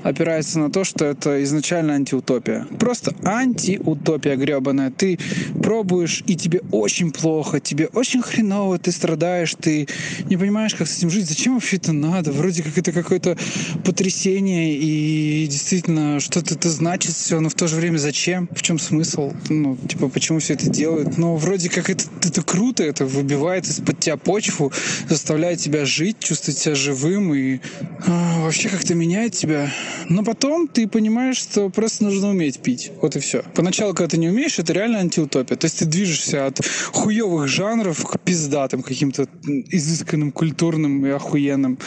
опирается 0.03 0.60
на 0.60 0.69
то, 0.75 0.84
что 0.84 1.05
это 1.05 1.41
изначально 1.46 1.94
антиутопия. 1.94 2.67
Просто 2.77 3.15
антиутопия 3.24 4.36
гребаная. 4.36 4.91
Ты 4.91 5.17
пробуешь, 5.63 6.22
и 6.27 6.36
тебе 6.36 6.60
очень 6.70 7.13
плохо, 7.13 7.62
тебе 7.62 7.88
очень 7.94 8.22
хреново, 8.22 8.77
ты 8.77 8.91
страдаешь, 8.91 9.55
ты 9.55 9.88
не 10.29 10.36
понимаешь, 10.36 10.75
как 10.75 10.89
с 10.89 10.98
этим 10.98 11.10
жить, 11.10 11.29
зачем 11.29 11.53
вообще 11.53 11.77
это 11.77 11.94
надо? 11.94 12.34
Вроде 12.34 12.62
как 12.62 12.77
это 12.77 12.91
какое-то 12.91 13.38
потрясение, 13.86 14.75
и 14.75 15.48
действительно 15.48 16.20
что-то 16.20 16.55
это 16.55 16.70
значит 16.70 17.13
все, 17.13 17.39
но 17.39 17.48
в 17.48 17.53
то 17.53 17.67
же 17.67 17.77
время 17.77 17.96
зачем? 17.96 18.50
В 18.51 18.62
чем 18.62 18.77
смысл? 18.77 19.32
Ну, 19.48 19.77
типа, 19.77 20.10
почему 20.10 20.39
все 20.39 20.55
это 20.55 20.70
делают? 20.70 21.17
Но 21.17 21.38
вроде 21.38 21.70
как 21.70 21.89
это, 21.89 22.03
это 22.22 22.41
круто, 22.41 22.84
это 22.84 23.05
выбивает 23.05 23.65
из-под 23.65 24.01
тебя 24.01 24.17
почву, 24.17 24.74
заставляет 25.08 25.60
тебя 25.60 25.86
жить, 25.86 26.20
чувствовать 26.20 26.60
себя 26.60 26.75
живым 26.75 27.34
и 27.34 27.62
а, 28.05 28.41
вообще 28.41 28.67
как-то 28.67 28.94
меняет 28.94 29.32
тебя. 29.32 29.72
Но 30.10 30.22
потом 30.25 30.64
ты 30.67 30.88
понимаешь, 30.88 31.38
что 31.38 31.69
просто 31.69 32.03
нужно 32.03 32.29
уметь 32.29 32.60
пить. 32.60 32.91
Вот 33.01 33.15
и 33.15 33.19
все. 33.19 33.43
Поначалу, 33.53 33.93
когда 33.93 34.10
ты 34.10 34.17
не 34.17 34.29
умеешь, 34.29 34.60
это 34.60 34.74
реально 34.74 35.00
антиутопия. 35.00 35.57
То 35.57 35.65
есть 35.65 35.79
ты 35.79 35.86
движешься 35.86 36.45
от 36.45 36.60
хуевых 36.91 37.48
жанров 37.48 38.05
к 38.05 38.19
пиздатым 38.19 38.84
каким-то 38.84 39.27
изысканным, 39.45 40.31
культурным 40.31 41.05
и 41.05 41.10
охуенным. 41.10 41.77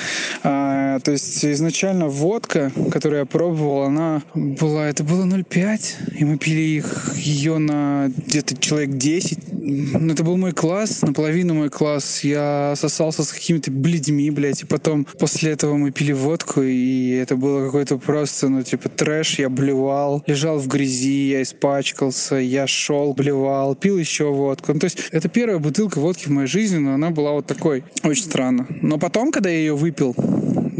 А, 0.42 0.87
Да, 0.98 1.02
то 1.02 1.12
есть 1.12 1.44
изначально 1.44 2.08
водка, 2.08 2.72
которую 2.90 3.20
я 3.20 3.24
пробовал, 3.24 3.82
она 3.82 4.22
была, 4.34 4.88
это 4.88 5.04
было 5.04 5.24
0,5, 5.24 6.16
и 6.18 6.24
мы 6.24 6.38
пили 6.38 6.60
их, 6.60 7.14
ее 7.16 7.58
на 7.58 8.10
где-то 8.26 8.56
человек 8.56 8.96
10. 8.96 9.38
Ну, 9.52 10.12
это 10.12 10.24
был 10.24 10.36
мой 10.36 10.52
класс, 10.52 11.02
наполовину 11.02 11.54
мой 11.54 11.70
класс. 11.70 12.24
Я 12.24 12.72
сосался 12.74 13.22
с 13.22 13.32
какими-то 13.32 13.70
бледьми, 13.70 14.30
блядь, 14.30 14.62
и 14.62 14.66
потом 14.66 15.06
после 15.18 15.52
этого 15.52 15.76
мы 15.76 15.92
пили 15.92 16.12
водку, 16.12 16.62
и 16.62 17.10
это 17.10 17.36
было 17.36 17.66
какой-то 17.66 17.98
просто, 17.98 18.48
ну, 18.48 18.62
типа, 18.62 18.88
трэш, 18.88 19.38
я 19.38 19.48
блевал, 19.48 20.24
лежал 20.26 20.58
в 20.58 20.66
грязи, 20.66 21.28
я 21.28 21.42
испачкался, 21.42 22.36
я 22.36 22.66
шел, 22.66 23.14
блевал, 23.14 23.76
пил 23.76 23.98
еще 23.98 24.32
водку. 24.32 24.72
Ну, 24.72 24.80
то 24.80 24.84
есть 24.84 24.98
это 25.12 25.28
первая 25.28 25.58
бутылка 25.58 26.00
водки 26.00 26.26
в 26.26 26.30
моей 26.30 26.48
жизни, 26.48 26.78
но 26.78 26.94
она 26.94 27.10
была 27.10 27.32
вот 27.32 27.46
такой. 27.46 27.84
Очень 28.02 28.24
странно. 28.24 28.66
Но 28.82 28.98
потом, 28.98 29.30
когда 29.30 29.50
я 29.50 29.58
ее 29.58 29.76
выпил, 29.76 30.16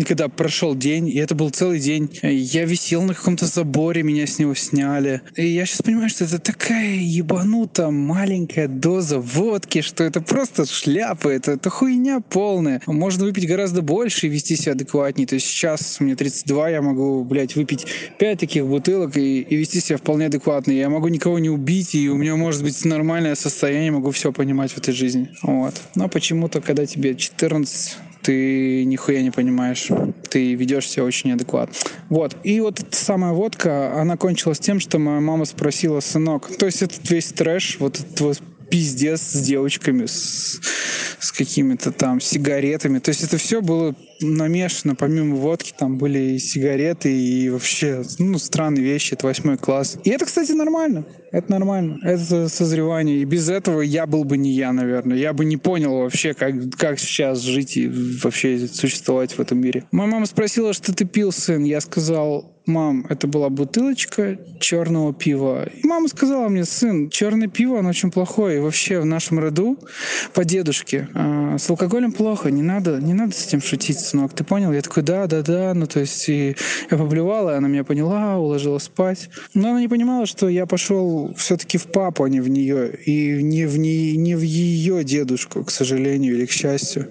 когда 0.05 0.29
прошел 0.29 0.75
день, 0.75 1.09
и 1.09 1.17
это 1.17 1.35
был 1.35 1.51
целый 1.51 1.81
день, 1.81 2.11
я 2.23 2.65
висел 2.65 3.03
на 3.03 3.15
каком-то 3.15 3.47
заборе, 3.47 4.03
меня 4.03 4.27
с 4.27 4.39
него 4.39 4.55
сняли. 4.55 5.23
И 5.37 5.47
я 5.47 5.67
сейчас 5.67 5.83
понимаю, 5.83 6.09
что 6.09 6.25
это 6.25 6.39
такая 6.39 6.95
ебанута 6.95 7.91
маленькая 7.91 8.69
доза 8.69 9.19
водки, 9.19 9.81
что 9.81 10.05
это 10.05 10.21
просто 10.21 10.67
шляпа, 10.67 11.29
это, 11.29 11.53
это 11.53 11.71
хуйня 11.71 12.21
полная. 12.21 12.81
Можно 12.87 13.25
выпить 13.25 13.49
гораздо 13.49 13.83
больше 13.83 14.27
и 14.27 14.31
вести 14.31 14.57
себя 14.57 14.73
адекватнее. 14.73 15.27
То 15.27 15.35
есть 15.35 15.47
сейчас 15.47 16.01
мне 16.01 16.15
32, 16.15 16.71
я 16.71 16.83
могу, 16.83 17.25
блядь, 17.25 17.57
выпить 17.57 17.87
5 18.19 18.41
таких 18.41 18.67
бутылок 18.67 19.17
и, 19.17 19.41
и 19.41 19.57
вести 19.57 19.81
себя 19.81 19.99
вполне 19.99 20.27
адекватно. 20.27 20.73
Я 20.73 20.89
могу 20.89 21.09
никого 21.09 21.39
не 21.39 21.51
убить, 21.51 21.95
и 21.95 22.09
у 22.09 22.17
меня 22.17 22.37
может 22.37 22.63
быть 22.63 22.85
нормальное 22.85 23.35
состояние, 23.35 23.91
могу 23.91 24.11
все 24.11 24.33
понимать 24.33 24.73
в 24.73 24.79
этой 24.79 24.95
жизни. 24.95 25.31
Вот. 25.43 25.75
Но 25.95 26.09
почему-то, 26.09 26.61
когда 26.61 26.87
тебе 26.87 27.15
14, 27.15 27.97
ты 28.23 28.85
нихуя 28.85 29.23
не 29.23 29.31
понимаешь. 29.31 29.89
Ты 30.31 30.55
ведешь 30.55 30.89
себя 30.89 31.05
очень 31.05 31.31
неадекватно. 31.31 31.75
Вот. 32.09 32.37
И 32.45 32.61
вот 32.61 32.81
эта 32.81 32.97
самая 32.97 33.33
водка, 33.33 34.01
она 34.01 34.17
кончилась 34.17 34.59
тем, 34.59 34.81
что 34.81 34.99
моя 34.99 35.21
мама 35.21 35.45
спросила, 35.45 36.01
сынок, 36.01 36.57
то 36.57 36.67
есть 36.67 36.83
этот 36.83 37.09
весь 37.11 37.33
трэш, 37.33 37.79
вот 37.81 38.01
этот 38.01 38.21
вот 38.21 38.43
пиздец 38.71 39.21
с 39.21 39.41
девочками, 39.41 40.07
с, 40.07 40.61
с 41.19 41.33
какими-то 41.33 41.91
там 41.93 42.21
сигаретами. 42.21 42.99
То 42.99 43.11
есть 43.11 43.23
это 43.23 43.39
все 43.39 43.61
было 43.61 43.95
намешано, 44.21 44.95
помимо 44.95 45.37
водки, 45.37 45.73
там 45.77 45.99
были 45.99 46.19
и 46.19 46.39
сигареты, 46.39 47.11
и 47.11 47.49
вообще, 47.49 48.03
ну, 48.19 48.39
странные 48.39 48.85
вещи, 48.85 49.15
это 49.15 49.27
восьмой 49.27 49.57
класс. 49.57 49.99
И 50.05 50.11
это, 50.11 50.27
кстати, 50.27 50.53
нормально. 50.53 51.05
Это 51.31 51.51
нормально. 51.51 51.99
Это 52.03 52.49
созревание. 52.49 53.19
И 53.19 53.25
без 53.25 53.49
этого 53.49 53.81
я 53.81 54.07
был 54.07 54.25
бы 54.25 54.37
не 54.37 54.51
я, 54.51 54.73
наверное. 54.73 55.17
Я 55.17 55.33
бы 55.33 55.45
не 55.45 55.57
понял 55.57 55.99
вообще, 55.99 56.35
как, 56.35 56.55
как 56.77 56.99
сейчас 56.99 57.41
жить 57.41 57.77
и 57.77 57.89
вообще 57.89 58.67
существовать 58.67 59.33
в 59.33 59.41
этом 59.41 59.59
мире. 59.61 59.85
Моя 59.91 60.11
мама 60.11 60.27
спросила, 60.27 60.73
что 60.73 60.95
ты 60.95 61.05
пил, 61.05 61.33
сын. 61.33 61.65
Я 61.65 61.81
сказал, 61.81 62.59
мам, 62.69 63.07
это 63.09 63.27
была 63.27 63.49
бутылочка 63.49 64.39
черного 64.61 65.13
пива. 65.13 65.65
И 65.65 65.87
мама 65.87 66.09
сказала 66.09 66.49
мне, 66.49 66.65
сын, 66.65 67.11
черное 67.11 67.49
пиво, 67.49 67.79
оно 67.79 67.89
очень 67.89 68.11
плохое. 68.11 68.59
И 68.59 68.61
вообще 68.61 69.01
в 69.01 69.07
нашем 69.07 69.39
роду 69.39 69.79
по 70.35 70.45
дедушке 70.45 71.09
э, 71.15 71.57
с 71.59 71.69
алкоголем 71.69 72.13
плохо, 72.13 72.51
не 72.51 72.63
надо, 72.63 73.01
не 73.01 73.15
надо 73.15 73.33
с 73.33 73.47
этим 73.47 73.61
шутить, 73.61 73.99
сынок. 73.99 74.35
Ты 74.35 74.45
понял? 74.45 74.73
Я 74.73 74.83
такой, 74.83 75.03
да, 75.03 75.27
да, 75.27 75.43
да. 75.43 75.75
Ну, 75.75 75.87
то 75.87 76.01
есть 76.01 76.29
и 76.29 76.57
я 76.91 76.97
поблевала, 76.97 77.51
и 77.51 77.57
она 77.57 77.69
меня 77.69 77.85
поняла, 77.85 78.39
уложила 78.39 78.79
спать. 78.79 79.31
Но 79.55 79.71
она 79.71 79.81
не 79.81 79.89
понимала, 79.89 80.27
что 80.27 80.49
я 80.49 80.67
пошел 80.67 81.18
все-таки 81.37 81.79
в 81.79 81.87
папу, 81.87 82.25
а 82.25 82.29
не 82.29 82.41
в 82.41 82.49
нее. 82.49 82.95
И 83.05 83.43
не 83.43 83.67
в, 83.67 83.79
не, 83.79 84.17
не 84.17 84.35
в 84.35 84.43
ее 84.43 85.05
дедушку, 85.05 85.65
к 85.65 85.71
сожалению 85.71 86.35
или 86.35 86.47
к 86.47 86.51
счастью. 86.51 87.11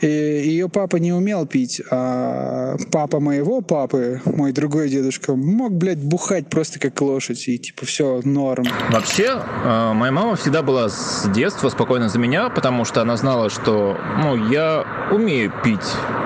И 0.00 0.06
ее 0.06 0.68
папа 0.68 0.96
не 0.96 1.12
умел 1.12 1.46
пить, 1.46 1.82
а 1.90 2.76
папа 2.90 3.20
моего 3.20 3.60
папы, 3.60 4.20
мой 4.24 4.52
другой 4.52 4.88
дедушка, 4.88 5.34
мог, 5.34 5.72
блядь, 5.72 6.02
бухать 6.02 6.48
просто 6.48 6.78
как 6.78 7.00
лошадь, 7.00 7.48
и 7.48 7.58
типа 7.58 7.86
все 7.86 8.20
норм. 8.24 8.64
Вообще, 8.90 9.40
э, 9.64 9.92
моя 9.92 10.12
мама 10.12 10.36
всегда 10.36 10.62
была 10.62 10.88
с 10.88 11.28
детства 11.34 11.68
спокойна 11.68 12.08
за 12.08 12.18
меня, 12.18 12.48
потому 12.48 12.84
что 12.84 13.02
она 13.02 13.16
знала, 13.16 13.50
что 13.50 13.96
ну, 14.22 14.50
я 14.50 14.84
умею 15.10 15.52
пить 15.62 15.80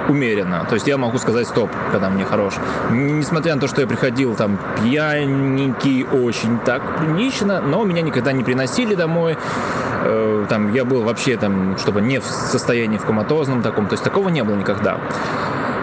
умеренно. 0.09 0.67
То 0.69 0.75
есть 0.75 0.87
я 0.87 0.97
могу 0.97 1.19
сказать 1.19 1.47
стоп, 1.47 1.71
когда 1.93 2.11
мне 2.11 2.25
хорош. 2.25 2.55
Несмотря 2.91 3.55
на 3.55 3.61
то, 3.61 3.69
что 3.69 3.81
я 3.81 3.87
приходил 3.87 4.35
там 4.35 4.59
пьяненький, 4.83 6.05
очень 6.05 6.59
так 6.61 6.83
прилично, 7.19 7.61
но 7.61 7.85
меня 7.85 8.03
никогда 8.03 8.33
не 8.33 8.45
приносили 8.45 8.95
домой. 8.95 9.37
Э, 10.05 10.47
там 10.49 10.73
я 10.73 10.85
был 10.85 11.03
вообще 11.03 11.37
там, 11.37 11.77
чтобы 11.77 12.01
не 12.01 12.21
в 12.21 12.25
состоянии 12.25 12.97
в 12.97 13.05
коматозном 13.05 13.63
таком. 13.63 13.89
То 13.89 13.95
есть 13.95 14.05
такого 14.05 14.29
не 14.29 14.45
было 14.45 14.55
никогда. 14.55 15.01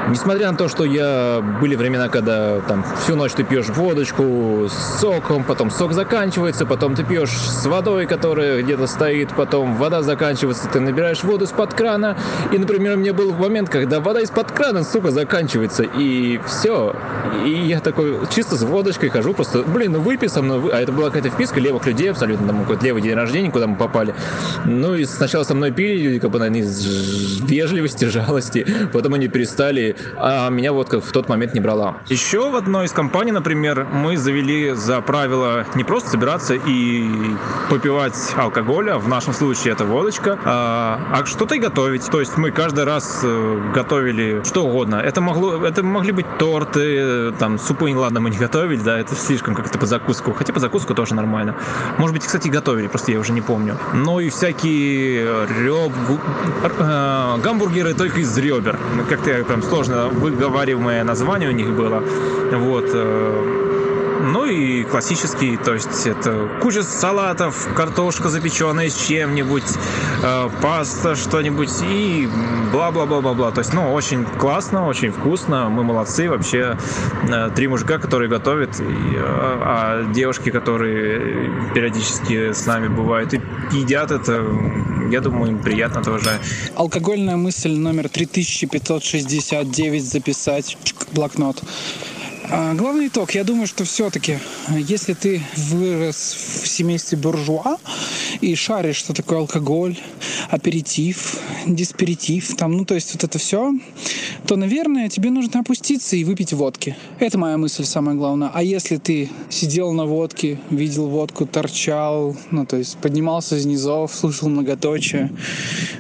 Несмотря 0.10 0.52
на 0.52 0.58
то, 0.58 0.68
что 0.68 0.86
я 0.86 1.42
были 1.60 1.76
времена, 1.76 2.10
когда 2.10 2.60
там 2.62 2.86
всю 3.04 3.16
ночь 3.16 3.32
ты 3.32 3.44
пьешь 3.44 3.70
водочку 3.70 4.68
с 4.70 5.00
соком, 5.00 5.44
потом 5.44 5.72
сок 5.72 5.94
заканчивается, 5.94 6.66
потом 6.68 6.96
ты 6.96 7.04
пьешь 7.04 7.32
с 7.32 7.66
водой, 7.66 8.06
которая 8.06 8.62
где-то 8.62 8.86
стоит, 8.86 9.30
потом 9.36 9.76
вода 9.78 10.04
заканчивается, 10.04 10.70
ты 10.72 10.80
набираешь 10.80 11.24
воду 11.24 11.46
из-под 11.46 11.74
крана. 11.74 12.18
И, 12.52 12.58
например, 12.60 12.98
у 12.98 13.00
меня 13.00 13.14
был 13.14 13.34
момент, 13.34 13.70
когда 13.70 14.00
вода 14.00 14.22
из-под 14.22 14.52
крана, 14.52 14.84
сука, 14.84 15.10
заканчивается, 15.10 15.84
и 15.84 16.40
все. 16.46 16.96
И 17.44 17.50
я 17.50 17.80
такой 17.80 18.20
чисто 18.34 18.58
с 18.58 18.62
водочкой 18.62 19.10
хожу, 19.10 19.34
просто, 19.34 19.64
блин, 19.64 19.94
ну 19.94 20.02
выпей 20.02 20.30
со 20.30 20.44
мной. 20.44 20.70
А 20.72 20.82
это 20.82 20.92
была 20.92 21.08
какая-то 21.08 21.30
вписка 21.30 21.60
левых 21.60 21.86
людей 21.88 22.12
абсолютно, 22.12 22.46
там 22.48 22.62
какой-то 22.62 22.86
левый 22.86 23.02
день 23.02 23.16
рождения, 23.16 23.50
куда 23.50 23.66
мы 23.66 23.76
попали. 23.76 24.14
Ну 24.66 24.94
и 24.94 25.06
сначала 25.06 25.44
со 25.44 25.56
мной 25.56 25.72
пили, 25.72 26.20
как 26.20 26.30
бы, 26.30 26.38
наверное, 26.38 26.62
из 26.62 27.42
вежливости, 27.42 28.06
жалости, 28.06 28.68
потом 28.94 29.16
они 29.16 29.28
перестали 29.28 29.95
а 30.18 30.50
меня 30.50 30.74
водка 30.74 31.02
в 31.02 31.12
тот 31.12 31.30
момент 31.30 31.54
не 31.54 31.60
брала. 31.60 31.98
Еще 32.08 32.50
в 32.50 32.56
одной 32.56 32.86
из 32.86 32.92
компаний, 32.92 33.32
например, 33.32 33.88
мы 33.92 34.18
завели 34.18 34.72
за 34.72 35.02
правило 35.02 35.66
не 35.76 35.84
просто 35.84 36.10
собираться 36.10 36.56
и 36.56 37.10
попивать 37.70 38.34
алкоголя, 38.38 38.98
в 38.98 39.08
нашем 39.08 39.34
случае 39.34 39.74
это 39.74 39.86
водочка, 39.86 40.38
а, 40.44 41.00
а 41.12 41.26
что-то 41.26 41.56
и 41.56 41.60
готовить. 41.60 42.06
То 42.10 42.20
есть 42.20 42.38
мы 42.38 42.52
каждый 42.52 42.84
раз 42.84 43.22
э, 43.24 43.72
готовили 43.74 44.42
что 44.44 44.66
угодно. 44.66 44.96
Это 44.96 45.22
могло, 45.22 45.66
это 45.66 45.84
могли 45.84 46.12
быть 46.12 46.26
торты, 46.38 47.32
там 47.40 47.60
супы, 47.60 47.90
не 47.92 47.96
ладно, 47.96 48.20
мы 48.20 48.30
не 48.30 48.38
готовили, 48.38 48.82
да, 48.82 48.98
это 48.98 49.16
слишком 49.16 49.56
как-то 49.56 49.78
по 49.78 49.86
закуску. 49.86 50.34
Хотя 50.34 50.54
по 50.54 50.60
закуску 50.60 50.94
тоже 50.94 51.16
нормально. 51.16 51.56
Может 51.98 52.14
быть, 52.14 52.26
кстати, 52.26 52.48
готовили, 52.48 52.88
просто 52.88 53.12
я 53.12 53.20
уже 53.20 53.32
не 53.32 53.42
помню. 53.42 53.78
Но 53.94 54.20
и 54.20 54.30
всякие 54.30 55.46
реб... 55.48 55.94
Э, 56.80 57.38
гамбургеры 57.44 57.94
только 57.94 58.20
из 58.20 58.38
ребер. 58.38 58.78
Как-то 59.10 59.44
там 59.44 59.62
сложно 59.62 59.85
сложно 59.86 60.10
выговариваемое 60.10 61.04
название 61.04 61.50
у 61.50 61.54
них 61.54 61.70
было. 61.70 62.04
Вот. 62.52 62.86
Э, 62.94 63.72
ну 64.32 64.46
и 64.46 64.84
классический, 64.84 65.58
то 65.58 65.74
есть 65.74 66.08
это 66.08 66.50
куча 66.62 66.84
салатов, 66.84 67.68
картошка 67.76 68.30
запеченная 68.30 68.90
с 68.90 68.96
чем-нибудь, 68.96 69.64
э, 70.24 70.50
паста 70.62 71.16
что-нибудь 71.16 71.72
и 71.84 72.28
бла-бла-бла-бла-бла. 72.72 73.52
То 73.52 73.60
есть, 73.60 73.74
ну, 73.74 73.94
очень 73.94 74.26
классно, 74.26 74.88
очень 74.88 75.12
вкусно, 75.12 75.70
мы 75.70 75.84
молодцы. 75.84 76.30
Вообще, 76.30 76.78
э, 77.30 77.50
три 77.56 77.68
мужика, 77.68 77.98
которые 78.00 78.30
готовят, 78.30 78.80
и, 78.80 78.84
э, 78.84 79.20
а 79.22 80.04
девушки, 80.12 80.50
которые 80.50 81.52
периодически 81.74 82.54
с 82.54 82.66
нами 82.66 82.88
бывают 82.88 83.34
и 83.34 83.42
едят 83.72 84.12
это, 84.12 84.44
я 85.12 85.22
думаю, 85.22 85.52
им 85.52 85.62
приятно 85.62 86.04
тоже. 86.04 86.40
Алкогольная 86.76 87.36
мысль 87.36 87.72
номер 87.72 88.10
3569 88.10 90.04
записать. 90.04 90.78
Блокнот. 91.12 91.62
А, 92.52 92.74
главный 92.76 93.08
итог. 93.08 93.32
Я 93.32 93.44
думаю, 93.44 93.66
что 93.66 93.86
все-таки, 93.86 94.38
если 94.70 95.14
ты 95.14 95.42
вырос 95.56 96.36
в 96.64 96.68
семействе 96.68 97.18
буржуа 97.18 97.78
и 98.42 98.54
шаришь, 98.56 98.98
что 98.98 99.14
такое 99.14 99.40
алкоголь, 99.40 99.98
аперитив, 100.50 101.40
дисперитив, 101.66 102.56
там, 102.56 102.74
ну, 102.74 102.86
то 102.86 102.94
есть 102.94 103.14
вот 103.14 103.24
это 103.24 103.40
все, 103.40 103.74
то, 104.46 104.58
наверное, 104.58 105.10
тебе 105.10 105.32
нужно 105.32 105.62
опуститься 105.62 106.16
и 106.16 106.24
выпить 106.24 106.54
водки. 106.54 106.96
Это 107.20 107.38
моя 107.38 107.58
мысль 107.58 107.86
самая 107.86 108.16
главная. 108.16 108.52
А 108.54 108.62
если 108.62 108.98
ты 108.98 109.30
сидел 109.50 109.92
на 109.94 110.06
водке, 110.06 110.60
видел 110.70 111.08
водку, 111.08 111.48
торчал, 111.48 112.36
ну, 112.52 112.66
то 112.66 112.78
есть 112.78 112.98
поднимался 112.98 113.56
из 113.56 113.66
низов, 113.66 114.14
слушал 114.14 114.50
многоточие, 114.50 115.32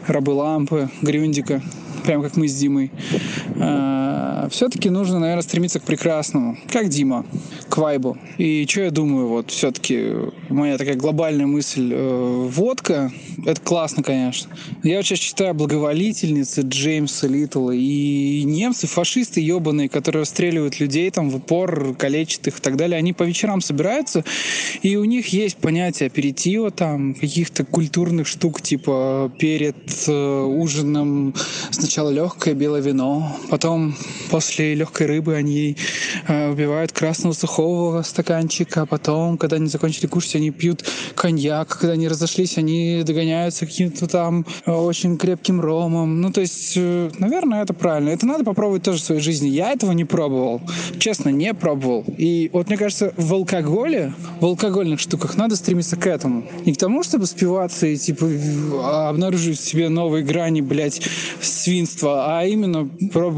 рабы 0.06 0.32
лампы, 0.32 0.90
грюндика, 1.02 1.64
прям 2.06 2.22
как 2.22 2.38
мы 2.38 2.48
с 2.48 2.54
Димой, 2.54 2.92
все-таки 4.50 4.89
нужно, 4.89 5.19
наверное, 5.19 5.43
стремиться 5.43 5.79
к 5.79 5.83
прекрасному, 5.83 6.57
как 6.71 6.89
Дима, 6.89 7.25
к 7.69 7.77
вайбу. 7.77 8.17
И 8.38 8.65
что 8.67 8.81
я 8.81 8.91
думаю, 8.91 9.27
вот 9.27 9.51
все-таки 9.51 10.12
моя 10.50 10.77
такая 10.77 10.95
глобальная 10.95 11.45
мысль, 11.45 11.91
э, 11.93 12.47
водка, 12.50 13.12
это 13.45 13.59
классно, 13.62 14.03
конечно. 14.03 14.51
Я 14.83 15.01
сейчас 15.03 15.19
читаю 15.19 15.53
благоволительницы 15.53 16.62
Джеймса 16.62 17.27
Литтла 17.27 17.71
и 17.71 18.43
немцы, 18.43 18.88
фашисты 18.88 19.41
ебаные, 19.41 19.89
которые 19.89 20.21
расстреливают 20.21 20.79
людей 20.79 21.09
там 21.12 21.29
в 21.29 21.38
упор, 21.38 21.95
калечат 21.95 22.47
их 22.47 22.57
и 22.59 22.62
так 22.62 22.75
далее, 22.75 22.97
они 22.97 23.13
по 23.13 23.24
вечерам 23.24 23.62
собираются, 23.62 24.24
и 24.81 24.95
у 24.95 25.03
них 25.05 25.27
есть 25.27 25.57
понятие 25.57 26.07
аперитива, 26.07 26.71
там, 26.71 27.13
каких-то 27.13 27.65
культурных 27.65 28.27
штук, 28.27 28.62
типа 28.62 29.31
перед 29.38 29.75
э, 30.07 30.43
ужином 30.43 31.33
сначала 31.71 32.09
легкое 32.09 32.53
белое 32.53 32.81
вино, 32.81 33.35
Потом 33.50 33.96
после 34.30 34.74
легкой 34.74 35.08
рыбы 35.08 35.36
они 35.36 35.78
э, 36.28 36.50
убивают 36.50 36.92
красного 36.92 37.34
сухого 37.34 38.02
стаканчика. 38.02 38.82
А 38.82 38.86
потом, 38.86 39.38
когда 39.38 39.58
они 39.58 39.68
закончили 39.68 40.08
кушать, 40.08 40.36
они 40.36 40.52
пьют 40.52 40.84
коньяк. 41.16 41.78
Когда 41.78 41.94
они 41.94 42.08
разошлись, 42.08 42.58
они 42.58 43.04
догоняются 43.06 43.66
каким-то 43.66 44.08
там 44.08 44.46
э, 44.66 44.72
очень 44.72 45.18
крепким 45.18 45.62
ромом. 45.62 46.22
Ну, 46.22 46.32
то 46.32 46.42
есть, 46.42 46.74
э, 46.75 47.12
наверное, 47.20 47.62
это 47.62 47.74
правильно. 47.74 48.10
Это 48.10 48.25
надо 48.25 48.44
попробовать 48.44 48.84
тоже 48.84 49.00
в 49.00 49.04
своей 49.04 49.22
жизни. 49.22 49.50
Я 49.50 49.72
этого 49.72 49.92
не 49.92 50.06
пробовал. 50.06 50.62
Честно, 50.98 51.30
не 51.30 51.54
пробовал. 51.54 52.04
И 52.18 52.50
вот 52.52 52.68
мне 52.68 52.78
кажется, 52.78 53.14
в 53.16 53.34
алкоголе, 53.34 54.14
в 54.40 54.46
алкогольных 54.46 55.00
штуках 55.00 55.38
надо 55.38 55.56
стремиться 55.56 55.96
к 55.98 56.08
этому. 56.08 56.46
Не 56.66 56.74
к 56.74 56.78
тому, 56.78 57.04
чтобы 57.04 57.28
спиваться 57.28 57.86
и, 57.86 57.98
типа, 57.98 58.28
обнаружить 59.10 59.60
в 59.60 59.64
себе 59.64 59.90
новые 59.90 60.24
грани, 60.24 60.62
блядь, 60.62 61.02
свинства, 61.42 62.40
а 62.40 62.46
именно 62.46 62.90
пробовать 63.12 63.35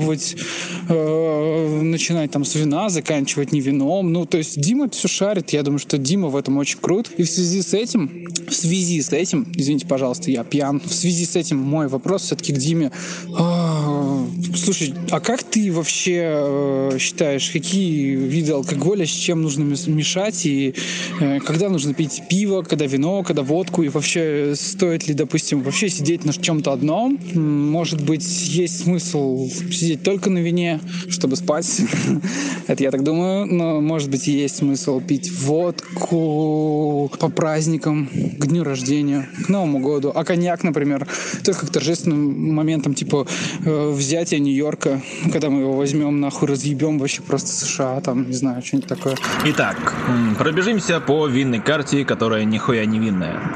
э, 0.89 1.81
начинать 1.81 2.31
там 2.31 2.45
с 2.45 2.55
вина, 2.55 2.89
заканчивать 2.89 3.51
не 3.51 3.61
вином. 3.61 4.11
Ну, 4.11 4.25
то 4.25 4.37
есть 4.37 4.59
Дима 4.59 4.89
все 4.89 5.07
шарит. 5.07 5.51
Я 5.51 5.63
думаю, 5.63 5.79
что 5.79 5.97
Дима 5.97 6.29
в 6.29 6.35
этом 6.35 6.57
очень 6.57 6.79
крут. 6.79 7.09
И 7.17 7.23
в 7.23 7.29
связи 7.29 7.61
с 7.61 7.73
этим, 7.73 8.27
в 8.47 8.53
связи 8.53 9.01
с 9.01 9.13
этим, 9.13 9.47
извините, 9.55 9.87
пожалуйста, 9.87 10.31
я 10.31 10.43
пьян. 10.43 10.79
В 10.79 10.93
связи 10.93 11.25
с 11.25 11.35
этим 11.35 11.57
мой 11.57 11.87
вопрос 11.87 12.23
все-таки 12.23 12.53
к 12.53 12.57
Диме. 12.57 12.91
Э, 13.37 14.25
слушай, 14.55 14.93
а 15.11 15.19
как 15.19 15.43
ты 15.43 15.71
вообще 15.71 16.21
э, 16.23 16.97
считаешь, 16.99 17.49
какие 17.51 18.15
виды 18.15 18.51
алкоголя 18.51 19.05
с 19.05 19.09
чем 19.09 19.41
нужно 19.41 19.63
мешать 19.63 20.45
и 20.45 20.75
э, 21.19 21.39
когда 21.39 21.69
нужно 21.69 21.93
пить 21.93 22.23
пиво, 22.29 22.61
когда 22.61 22.85
вино, 22.85 23.23
когда 23.23 23.43
водку 23.43 23.83
и 23.83 23.89
вообще 23.89 24.53
стоит 24.55 25.07
ли, 25.07 25.13
допустим, 25.13 25.61
вообще 25.61 25.89
сидеть 25.89 26.25
на 26.25 26.33
чем-то 26.33 26.71
одном? 26.71 27.19
Может 27.33 28.01
быть, 28.03 28.25
есть 28.47 28.83
смысл 28.83 29.49
сидеть 29.49 29.86
только 29.95 30.29
на 30.29 30.39
вине, 30.39 30.79
чтобы 31.09 31.35
спать? 31.35 31.81
Это 32.67 32.83
я 32.83 32.91
так 32.91 33.03
думаю. 33.03 33.45
Но, 33.45 33.81
может 33.81 34.09
быть, 34.09 34.27
есть 34.27 34.57
смысл 34.57 34.99
пить 34.99 35.31
водку 35.31 37.11
по 37.19 37.29
праздникам, 37.29 38.09
к 38.37 38.45
дню 38.47 38.63
рождения, 38.63 39.29
к 39.45 39.49
Новому 39.49 39.79
году. 39.79 40.11
А 40.13 40.23
коньяк, 40.23 40.63
например, 40.63 41.07
только 41.43 41.67
к 41.67 41.69
торжественным 41.69 42.53
моментам, 42.53 42.93
типа 42.93 43.27
э, 43.65 43.91
взятия 43.91 44.39
Нью-Йорка, 44.39 45.01
когда 45.31 45.49
мы 45.49 45.61
его 45.61 45.73
возьмем, 45.73 46.19
нахуй 46.19 46.47
разъебем 46.47 46.99
вообще 46.99 47.21
просто 47.21 47.49
США, 47.49 48.01
там, 48.01 48.27
не 48.27 48.35
знаю, 48.35 48.61
что-нибудь 48.63 48.89
такое. 48.89 49.15
Итак, 49.45 49.93
пробежимся 50.37 50.99
по 50.99 51.27
винной 51.27 51.59
карте, 51.59 52.03
которая 52.05 52.43
нихуя 52.43 52.85
не 52.85 52.99
винная. 52.99 53.55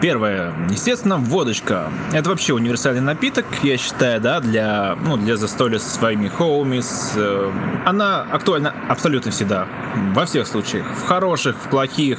Первое, 0.00 0.54
естественно, 0.70 1.16
водочка. 1.16 1.90
Это 2.12 2.30
вообще 2.30 2.54
универсальный 2.54 3.00
напиток, 3.00 3.46
я 3.62 3.76
считаю, 3.76 4.20
да, 4.20 4.40
для, 4.40 4.96
ну, 5.04 5.16
для 5.16 5.36
застолья 5.36 5.67
со 5.76 5.90
своими 5.90 6.28
хоумис. 6.28 7.12
Э, 7.16 7.52
она 7.84 8.22
актуальна 8.22 8.74
абсолютно 8.88 9.30
всегда, 9.30 9.66
во 10.14 10.24
всех 10.24 10.46
случаях. 10.46 10.86
В 10.86 11.06
хороших, 11.06 11.56
в 11.56 11.68
плохих. 11.68 12.18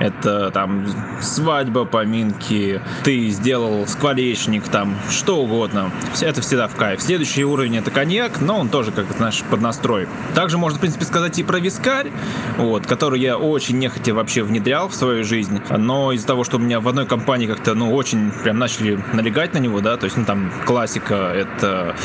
Это 0.00 0.50
там 0.50 0.86
свадьба, 1.20 1.84
поминки, 1.84 2.80
ты 3.04 3.28
сделал 3.30 3.86
скворечник, 3.86 4.68
там, 4.68 4.96
что 5.10 5.42
угодно. 5.42 5.90
Это 6.20 6.40
всегда 6.40 6.68
в 6.68 6.76
кайф. 6.76 7.02
Следующий 7.02 7.44
уровень 7.44 7.76
это 7.76 7.90
коньяк, 7.90 8.40
но 8.40 8.58
он 8.58 8.68
тоже, 8.68 8.92
как 8.92 9.06
знаешь, 9.16 9.42
под 9.50 9.60
настрой. 9.60 10.08
Также 10.34 10.58
можно, 10.58 10.78
в 10.78 10.80
принципе, 10.80 11.04
сказать 11.04 11.38
и 11.38 11.42
про 11.42 11.58
вискарь, 11.58 12.10
вот, 12.56 12.86
который 12.86 13.20
я 13.20 13.36
очень 13.36 13.78
нехотя 13.78 14.14
вообще 14.14 14.42
внедрял 14.42 14.88
в 14.88 14.94
свою 14.94 15.24
жизнь. 15.24 15.60
Но 15.70 16.12
из-за 16.12 16.26
того, 16.26 16.44
что 16.44 16.56
у 16.56 16.60
меня 16.60 16.80
в 16.80 16.88
одной 16.88 17.06
компании 17.06 17.46
как-то, 17.46 17.74
ну, 17.74 17.94
очень 17.94 18.30
прям 18.30 18.58
начали 18.58 19.02
налегать 19.12 19.54
на 19.54 19.58
него, 19.58 19.80
да, 19.80 19.96
то 19.96 20.04
есть, 20.04 20.16
ну, 20.16 20.24
там, 20.24 20.52
классика, 20.64 21.14
это 21.34 21.96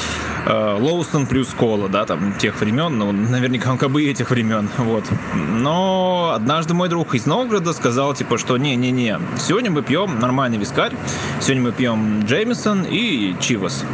э, 0.46 0.78
Лоустон 0.84 1.28
плюс 1.28 1.48
кола, 1.48 1.88
да, 1.88 2.06
там, 2.06 2.34
тех 2.34 2.60
времен, 2.60 2.98
ну, 2.98 3.12
наверняка 3.14 3.78
как 3.78 3.90
бы 3.90 4.04
этих 4.04 4.32
времен, 4.32 4.68
вот. 4.78 5.06
Но 5.34 6.34
однажды 6.36 6.74
мой 6.74 6.90
друг 6.90 7.16
из 7.16 7.26
Новгорода 7.26 7.72
сказал, 7.72 8.14
типа, 8.14 8.38
что 8.38 8.58
не-не-не, 8.58 9.18
сегодня 9.38 9.72
мы 9.72 9.82
пьем 9.82 10.20
нормальный 10.20 10.58
вискарь, 10.58 10.94
сегодня 11.40 11.64
мы 11.64 11.72
пьем 11.72 12.26
Джеймисон 12.26 12.84
и 12.84 13.34
Чивас. 13.40 13.86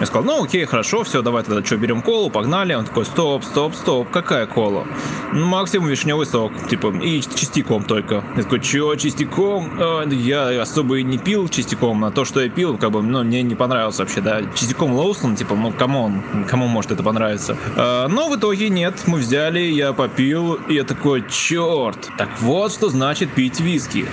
Я 0.00 0.06
сказал, 0.06 0.24
ну 0.24 0.44
окей, 0.44 0.64
хорошо, 0.64 1.04
все, 1.04 1.20
давай 1.20 1.42
тогда 1.42 1.62
что, 1.62 1.76
берем 1.76 2.00
колу, 2.00 2.30
погнали. 2.30 2.72
Он 2.72 2.86
такой, 2.86 3.04
стоп, 3.04 3.44
стоп, 3.44 3.74
стоп, 3.74 4.10
какая 4.10 4.46
кола? 4.46 4.86
Ну, 5.34 5.44
максимум 5.44 5.88
вишневый 5.88 6.24
сок, 6.24 6.52
типа, 6.68 6.88
и 7.02 7.20
чистяком 7.20 7.84
только. 7.84 8.24
Я 8.34 8.42
такой, 8.42 8.60
че, 8.60 8.96
чистяком? 8.96 9.70
А, 9.78 10.08
я 10.08 10.62
особо 10.62 11.00
и 11.00 11.02
не 11.02 11.18
пил 11.18 11.48
чистяком, 11.48 12.02
а 12.06 12.10
то, 12.10 12.24
что 12.24 12.40
я 12.40 12.48
пил, 12.48 12.78
как 12.78 12.92
бы, 12.92 13.02
ну, 13.02 13.22
мне 13.22 13.42
не 13.42 13.54
понравилось 13.54 13.98
вообще, 13.98 14.22
да. 14.22 14.40
Чистяком 14.54 14.92
Лоусон, 14.94 15.36
типа, 15.36 15.54
ну, 15.54 15.70
come 15.70 16.00
on, 16.00 16.22
кому 16.48 16.66
может 16.66 16.92
это 16.92 17.02
понравиться? 17.02 17.58
А, 17.76 18.08
но 18.08 18.30
в 18.30 18.36
итоге 18.36 18.70
нет, 18.70 19.02
мы 19.06 19.18
взяли, 19.18 19.60
я 19.60 19.92
попил, 19.92 20.54
и 20.54 20.74
я 20.74 20.84
такой, 20.84 21.24
черт, 21.28 22.08
так 22.16 22.30
вот 22.40 22.72
что 22.72 22.88
значит 22.88 23.34
пить 23.34 23.60
виски. 23.60 24.06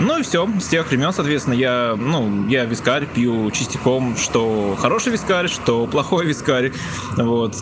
Ну 0.00 0.18
и 0.18 0.22
все, 0.22 0.46
с 0.60 0.66
тех 0.66 0.90
времен, 0.90 1.14
соответственно, 1.14 1.54
я, 1.54 1.94
ну, 1.96 2.46
я 2.48 2.66
вискарь 2.66 3.06
пью 3.06 3.50
чистяком, 3.50 4.16
что 4.18 4.76
хороший 4.78 5.12
вискарь, 5.12 5.29
вискарь, 5.30 5.48
что 5.48 5.86
плохой 5.86 6.26
вискарь. 6.26 6.72
Вот. 7.16 7.54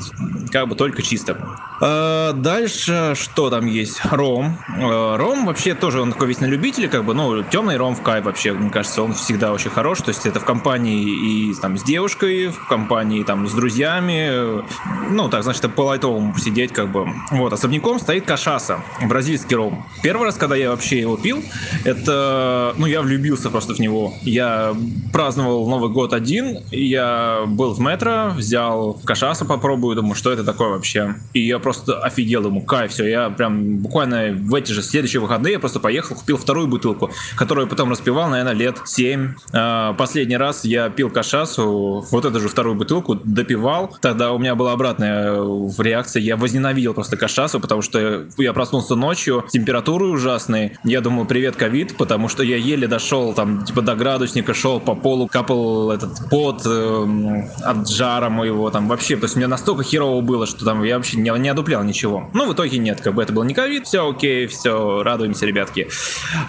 Как 0.51 0.69
бы 0.69 0.75
только 0.75 1.03
чисто. 1.03 1.37
А 1.81 2.33
дальше 2.33 3.13
что 3.15 3.51
там 3.51 3.67
есть? 3.67 4.01
Ром. 4.11 4.59
А, 4.81 5.17
ром 5.17 5.47
вообще 5.47 5.75
тоже 5.75 6.01
он 6.01 6.13
такой 6.13 6.29
весь 6.29 6.41
на 6.41 6.47
любителя, 6.47 6.89
как 6.89 7.05
бы, 7.05 7.15
ну, 7.15 7.43
темный 7.45 7.77
ром 7.77 7.95
в 7.95 8.03
кайф 8.03 8.25
вообще, 8.25 8.53
мне 8.53 8.71
кажется, 8.71 9.03
он 9.03 9.13
всегда 9.13 9.53
очень 9.53 9.71
хорош. 9.71 10.01
То 10.01 10.09
есть 10.09 10.27
это 10.27 10.41
в 10.41 10.45
компании 10.45 11.51
и 11.51 11.55
там 11.55 11.77
с 11.77 11.83
девушкой, 11.83 12.49
в 12.49 12.67
компании 12.69 13.23
там 13.23 13.47
с 13.47 13.53
друзьями. 13.53 14.65
Ну, 15.11 15.29
так, 15.29 15.43
значит, 15.45 15.73
по 15.75 15.83
лайтовому 15.83 16.33
посидеть, 16.33 16.73
как 16.73 16.91
бы. 16.91 17.07
Вот, 17.31 17.53
особняком 17.53 18.01
стоит 18.01 18.25
кашаса, 18.25 18.83
бразильский 19.07 19.57
ром. 19.57 19.87
Первый 20.03 20.25
раз, 20.25 20.37
когда 20.37 20.57
я 20.57 20.71
вообще 20.71 21.01
его 21.01 21.17
пил, 21.17 21.45
это, 21.85 22.75
ну, 22.79 22.87
я 22.87 23.03
влюбился 23.03 23.51
просто 23.51 23.75
в 23.75 23.79
него. 23.79 24.15
Я 24.23 24.75
праздновал 25.13 25.69
Новый 25.69 25.91
год 25.91 26.13
один, 26.13 26.59
я 26.71 27.45
был 27.59 27.75
в 27.75 27.81
метро, 27.81 28.31
взял 28.35 28.95
кашасу 29.05 29.45
попробую, 29.45 29.97
думаю, 29.97 30.15
что 30.15 30.33
это 30.33 30.45
такое 30.45 30.69
вообще. 30.69 31.17
И 31.35 31.41
я 31.41 31.59
просто 31.59 32.01
офигел, 32.01 32.47
ему 32.47 32.63
кайф, 32.63 32.93
все. 32.93 33.05
Я 33.05 33.31
прям 33.31 33.79
буквально 33.79 34.33
в 34.33 34.55
эти 34.55 34.71
же 34.73 34.81
следующие 34.81 35.21
выходные 35.21 35.55
я 35.55 35.59
просто 35.59 35.81
поехал, 35.81 36.15
купил 36.15 36.37
вторую 36.39 36.69
бутылку, 36.69 37.11
которую 37.37 37.67
потом 37.67 37.91
распивал, 37.91 38.31
наверное, 38.31 38.55
лет 38.55 38.79
7. 38.85 39.35
А, 39.53 39.93
последний 39.95 40.37
раз 40.37 40.65
я 40.65 40.89
пил 40.89 41.11
кашасу, 41.11 42.07
вот 42.11 42.25
эту 42.25 42.39
же 42.41 42.49
вторую 42.49 42.77
бутылку, 42.77 43.17
допивал. 43.17 43.97
Тогда 44.01 44.33
у 44.33 44.39
меня 44.39 44.55
была 44.55 44.73
обратная 44.73 45.33
э, 45.33 45.69
реакция, 45.79 46.23
я 46.23 46.37
возненавидел 46.37 46.95
просто 46.95 47.17
кашасу, 47.17 47.59
потому 47.59 47.83
что 47.83 48.27
я 48.39 48.53
проснулся 48.53 48.95
ночью, 48.95 49.45
температуры 49.51 50.07
ужасные. 50.07 50.79
Я 50.85 51.01
думал, 51.01 51.25
привет, 51.27 51.57
ковид, 51.57 51.97
потому 51.97 52.29
что 52.29 52.45
я 52.45 52.57
еле 52.57 52.87
дошел 52.87 53.35
там, 53.35 53.65
типа, 53.65 53.83
до 53.83 53.97
градусника, 53.97 54.55
шел 54.55 54.79
по 54.79 54.95
полу, 54.95 55.27
капал 55.27 55.91
этот 55.91 56.29
пот, 56.31 56.63
э, 56.65 57.48
от 57.63 57.89
жара 57.89 58.29
моего, 58.29 58.71
там 58.71 58.89
вообще, 58.89 59.17
то 59.17 59.25
есть 59.25 59.37
мне 59.37 59.47
настолько 59.47 59.83
херово 59.83 60.21
было, 60.21 60.47
что 60.47 60.65
там 60.65 60.83
я 60.83 60.97
вообще 60.97 61.19
не, 61.19 61.31
не 61.39 61.49
одуплял 61.49 61.83
ничего. 61.85 62.29
Ну, 62.35 62.49
в 62.49 62.53
итоге 62.53 62.79
нет, 62.79 63.01
как 63.01 63.15
бы 63.15 63.23
это 63.23 63.33
был 63.33 63.45
не 63.45 63.55
ковид, 63.55 63.87
все 63.87 64.09
окей, 64.09 64.47
все, 64.47 65.03
радуемся, 65.03 65.47
ребятки. 65.47 65.89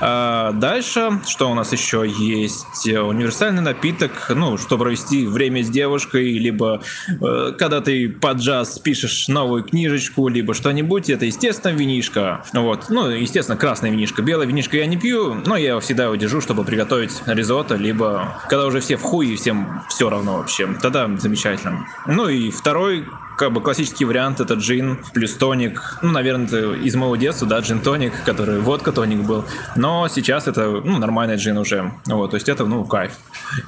А, 0.01 0.51
дальше, 0.53 1.21
что 1.27 1.49
у 1.49 1.53
нас 1.53 1.71
еще 1.71 2.05
есть? 2.07 2.87
Универсальный 2.87 3.61
напиток, 3.61 4.11
ну, 4.29 4.57
чтобы 4.57 4.85
провести 4.85 5.25
время 5.25 5.63
с 5.63 5.69
девушкой, 5.69 6.37
либо 6.37 6.81
э, 7.07 7.53
когда 7.57 7.81
ты 7.81 8.09
под 8.09 8.37
джаз 8.37 8.79
пишешь 8.79 9.27
новую 9.27 9.63
книжечку, 9.63 10.27
либо 10.27 10.53
что-нибудь, 10.53 11.09
это, 11.09 11.25
естественно, 11.25 11.71
винишка. 11.71 12.43
Вот, 12.53 12.85
ну, 12.89 13.09
естественно, 13.09 13.57
красная 13.57 13.91
винишка. 13.91 14.21
Белая 14.21 14.47
винишка 14.47 14.77
я 14.77 14.85
не 14.85 14.97
пью, 14.97 15.35
но 15.45 15.55
я 15.55 15.79
всегда 15.79 16.05
его 16.05 16.15
держу, 16.15 16.41
чтобы 16.41 16.63
приготовить 16.63 17.11
ризотто, 17.25 17.75
либо 17.75 18.41
когда 18.49 18.65
уже 18.65 18.79
все 18.79 18.97
в 18.97 19.01
хуй 19.01 19.27
и 19.27 19.35
всем 19.35 19.83
все 19.89 20.09
равно 20.09 20.37
вообще 20.37 20.67
тогда 20.81 21.07
замечательно. 21.17 21.85
Ну 22.05 22.27
и 22.27 22.51
второй 22.51 23.05
как 23.39 23.53
бы 23.53 23.61
классический 23.61 24.03
вариант 24.03 24.41
это 24.41 24.55
джин 24.55 24.99
плюс 25.13 25.33
тоник. 25.33 25.97
Ну, 26.01 26.11
наверное, 26.11 26.45
это 26.45 26.73
из 26.73 26.93
моего 26.95 27.15
детства, 27.15 27.47
да, 27.47 27.59
джин-тоник, 27.59 28.11
который 28.25 28.59
водка-тоник 28.59 29.19
был. 29.19 29.45
Но 29.77 30.09
сейчас 30.09 30.49
это, 30.49 30.81
ну, 30.83 30.97
нормальный 30.97 31.37
джин 31.37 31.57
уже. 31.57 31.93
Вот, 32.05 32.31
то 32.31 32.35
есть 32.35 32.49
это, 32.49 32.65
ну, 32.65 32.83
кайф. 32.83 33.13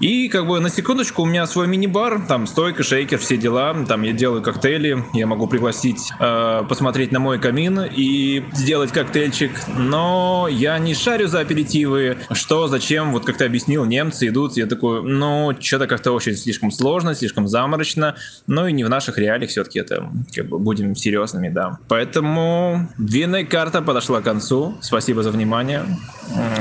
И, 0.01 0.27
как 0.27 0.45
бы, 0.45 0.59
на 0.59 0.69
секундочку, 0.69 1.21
у 1.21 1.25
меня 1.25 1.47
свой 1.47 1.67
мини-бар, 1.67 2.21
там 2.27 2.47
стойка, 2.47 2.83
шейкер, 2.83 3.17
все 3.19 3.37
дела. 3.37 3.73
Там 3.87 4.01
я 4.01 4.11
делаю 4.11 4.41
коктейли, 4.41 5.05
я 5.13 5.25
могу 5.25 5.47
пригласить 5.47 6.11
э, 6.19 6.63
посмотреть 6.67 7.13
на 7.13 7.21
мой 7.21 7.39
камин 7.39 7.79
и 7.89 8.43
сделать 8.51 8.91
коктейльчик. 8.91 9.51
Но 9.77 10.49
я 10.51 10.77
не 10.79 10.93
шарю 10.93 11.29
за 11.29 11.39
аперитивы. 11.39 12.17
Что, 12.33 12.67
зачем, 12.67 13.13
вот 13.13 13.23
как 13.23 13.37
ты 13.37 13.45
объяснил, 13.45 13.85
немцы 13.85 14.27
идут, 14.27 14.57
я 14.57 14.65
такой, 14.65 15.01
ну, 15.01 15.55
что-то 15.61 15.87
как-то 15.87 16.11
очень 16.11 16.35
слишком 16.35 16.71
сложно, 16.71 17.15
слишком 17.15 17.47
заморочно. 17.47 18.15
Ну 18.47 18.67
и 18.67 18.73
не 18.73 18.83
в 18.83 18.89
наших 18.89 19.17
реалиях 19.17 19.49
все 19.49 19.60
все-таки 19.61 19.79
это, 19.79 20.09
как 20.33 20.47
бы, 20.47 20.59
будем 20.59 20.95
серьезными, 20.95 21.49
да. 21.49 21.77
Поэтому 21.87 22.89
длинная 22.97 23.45
карта 23.45 23.81
подошла 23.81 24.21
к 24.21 24.23
концу. 24.23 24.77
Спасибо 24.81 25.23
за 25.23 25.31
внимание. 25.31 25.85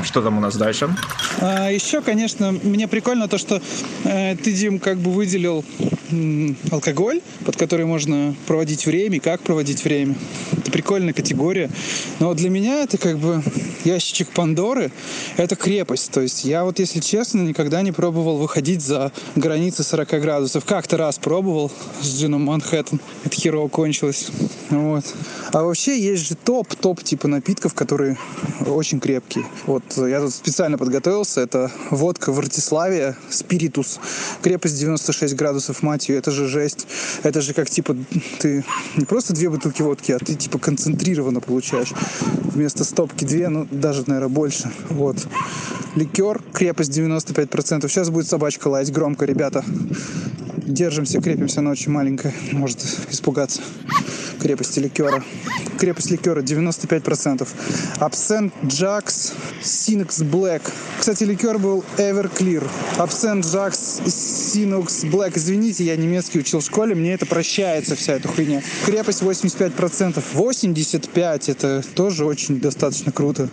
Что 0.04 0.22
там 0.22 0.38
у 0.38 0.40
нас 0.40 0.56
дальше? 0.56 0.94
А, 1.40 1.70
еще, 1.70 2.02
конечно, 2.02 2.52
мне 2.52 2.88
прикольно 2.88 3.28
то, 3.28 3.38
что 3.38 3.60
э, 4.04 4.36
ты, 4.36 4.52
Дим, 4.52 4.78
как 4.78 4.98
бы 4.98 5.10
выделил 5.10 5.64
алкоголь, 6.70 7.20
под 7.44 7.56
который 7.56 7.86
можно 7.86 8.34
проводить 8.46 8.86
время, 8.86 9.16
и 9.16 9.20
как 9.20 9.40
проводить 9.42 9.84
время. 9.84 10.14
Это 10.56 10.70
прикольная 10.70 11.12
категория. 11.12 11.70
Но 12.18 12.34
для 12.34 12.50
меня 12.50 12.82
это 12.82 12.98
как 12.98 13.18
бы 13.18 13.42
ящичек 13.84 14.28
Пандоры, 14.30 14.90
это 15.36 15.56
крепость. 15.56 16.10
То 16.10 16.20
есть 16.20 16.44
я 16.44 16.64
вот, 16.64 16.78
если 16.78 17.00
честно, 17.00 17.42
никогда 17.42 17.82
не 17.82 17.92
пробовал 17.92 18.38
выходить 18.38 18.82
за 18.82 19.12
границы 19.36 19.82
40 19.84 20.08
градусов. 20.20 20.64
Как-то 20.64 20.96
раз 20.96 21.18
пробовал 21.18 21.70
с 22.00 22.20
джином 22.20 22.44
Манхэттен. 22.44 23.00
Это 23.24 23.36
херово 23.36 23.68
кончилось. 23.68 24.28
Вот. 24.70 25.04
А 25.52 25.62
вообще 25.62 25.98
есть 26.00 26.28
же 26.28 26.34
топ, 26.34 26.74
топ 26.74 27.02
типа 27.02 27.28
напитков, 27.28 27.74
которые 27.74 28.18
очень 28.66 29.00
крепкие. 29.00 29.44
Вот 29.66 29.82
я 29.96 30.20
тут 30.20 30.32
специально 30.32 30.78
подготовился. 30.78 31.40
Это 31.40 31.70
водка 31.90 32.32
Вартиславия, 32.32 33.16
спиритус. 33.28 34.00
Крепость 34.42 34.78
96 34.78 35.34
градусов, 35.34 35.82
мать. 35.82 36.08
Это 36.10 36.30
же 36.30 36.46
жесть. 36.46 36.86
Это 37.22 37.40
же 37.40 37.54
как 37.54 37.68
типа 37.68 37.96
ты 38.40 38.64
не 38.96 39.04
просто 39.04 39.34
две 39.34 39.50
бутылки 39.50 39.82
водки, 39.82 40.12
а 40.12 40.18
ты 40.18 40.34
типа 40.34 40.58
концентрированно 40.58 41.40
получаешь. 41.40 41.92
Вместо 42.44 42.84
стопки 42.84 43.24
две, 43.24 43.48
ну 43.48 43.66
даже, 43.70 44.04
наверное, 44.06 44.28
больше. 44.28 44.70
Вот. 44.88 45.16
Ликер, 45.94 46.40
крепость 46.52 46.90
95%. 46.90 47.88
Сейчас 47.88 48.10
будет 48.10 48.28
собачка 48.28 48.68
лаять 48.68 48.92
громко, 48.92 49.24
ребята. 49.24 49.64
Держимся, 50.56 51.20
крепимся, 51.20 51.60
она 51.60 51.70
очень 51.72 51.90
маленькая. 51.90 52.32
Может 52.52 52.84
испугаться 53.10 53.60
крепости 54.40 54.80
ликера. 54.80 55.22
Крепость 55.78 56.10
ликера 56.10 56.42
95%. 56.42 57.46
Абсент 57.98 58.52
Джакс 58.66 59.32
Синекс 59.62 60.22
Блэк. 60.22 60.62
Кстати, 60.98 61.24
ликер 61.24 61.58
был 61.58 61.84
Everclear. 61.96 62.66
Абсент 62.98 63.46
Джакс 63.46 64.00
Синекс 64.06 65.04
Блэк. 65.04 65.36
Извините, 65.36 65.84
я 65.84 65.96
немецкий 65.96 66.40
учил 66.40 66.60
в 66.60 66.64
школе, 66.64 66.94
мне 66.94 67.12
это 67.12 67.26
прощается, 67.26 67.94
вся 67.94 68.14
эта 68.14 68.28
хуйня. 68.28 68.62
Крепость 68.86 69.22
85%. 69.22 70.22
85 70.32 71.48
это 71.48 71.82
тоже 71.94 72.24
очень 72.24 72.60
достаточно 72.60 73.12
круто. 73.12 73.48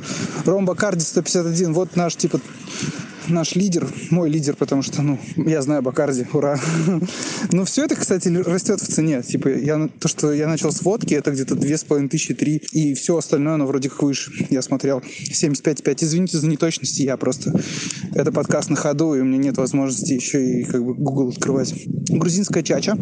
Ром 0.46 0.66
Бакарди 0.66 1.04
151. 1.04 1.74
Вот 1.74 1.96
наш 1.96 2.16
типа 2.16 2.40
наш 3.30 3.56
лидер, 3.56 3.88
мой 4.10 4.30
лидер, 4.30 4.56
потому 4.56 4.82
что, 4.82 5.02
ну, 5.02 5.20
я 5.36 5.62
знаю 5.62 5.82
Бакарди, 5.82 6.26
ура. 6.34 6.60
Но 7.52 7.66
все 7.66 7.86
это, 7.86 7.96
кстати, 7.96 8.30
растет 8.30 8.82
в 8.82 8.88
цене. 8.88 9.22
Типа, 9.22 9.50
я, 9.50 9.90
то, 10.00 10.08
что 10.08 10.32
я 10.32 10.48
начал 10.48 10.72
с 10.78 10.84
водки, 10.84 11.14
это 11.14 11.32
где-то 11.32 11.56
две 11.56 11.78
с 11.78 11.84
половиной 11.84 12.10
тысячи, 12.10 12.34
три, 12.34 12.62
и 12.72 12.94
все 12.94 13.18
остальное, 13.18 13.56
оно 13.56 13.66
вроде 13.66 13.90
как 13.90 14.04
выше. 14.04 14.32
Я 14.50 14.62
смотрел 14.62 15.00
75,5. 15.00 15.98
Извините 16.02 16.38
за 16.38 16.48
неточности, 16.48 17.02
я 17.02 17.18
просто... 17.18 17.54
Это 18.14 18.32
подкаст 18.32 18.70
на 18.70 18.76
ходу, 18.76 19.16
и 19.16 19.20
у 19.20 19.26
меня 19.26 19.38
нет 19.38 19.58
возможности 19.58 20.14
еще 20.14 20.62
и 20.62 20.64
как 20.64 20.84
бы 20.84 20.94
Google 20.94 21.30
открывать. 21.30 21.74
Грузинская 22.10 22.64
чача, 22.64 22.98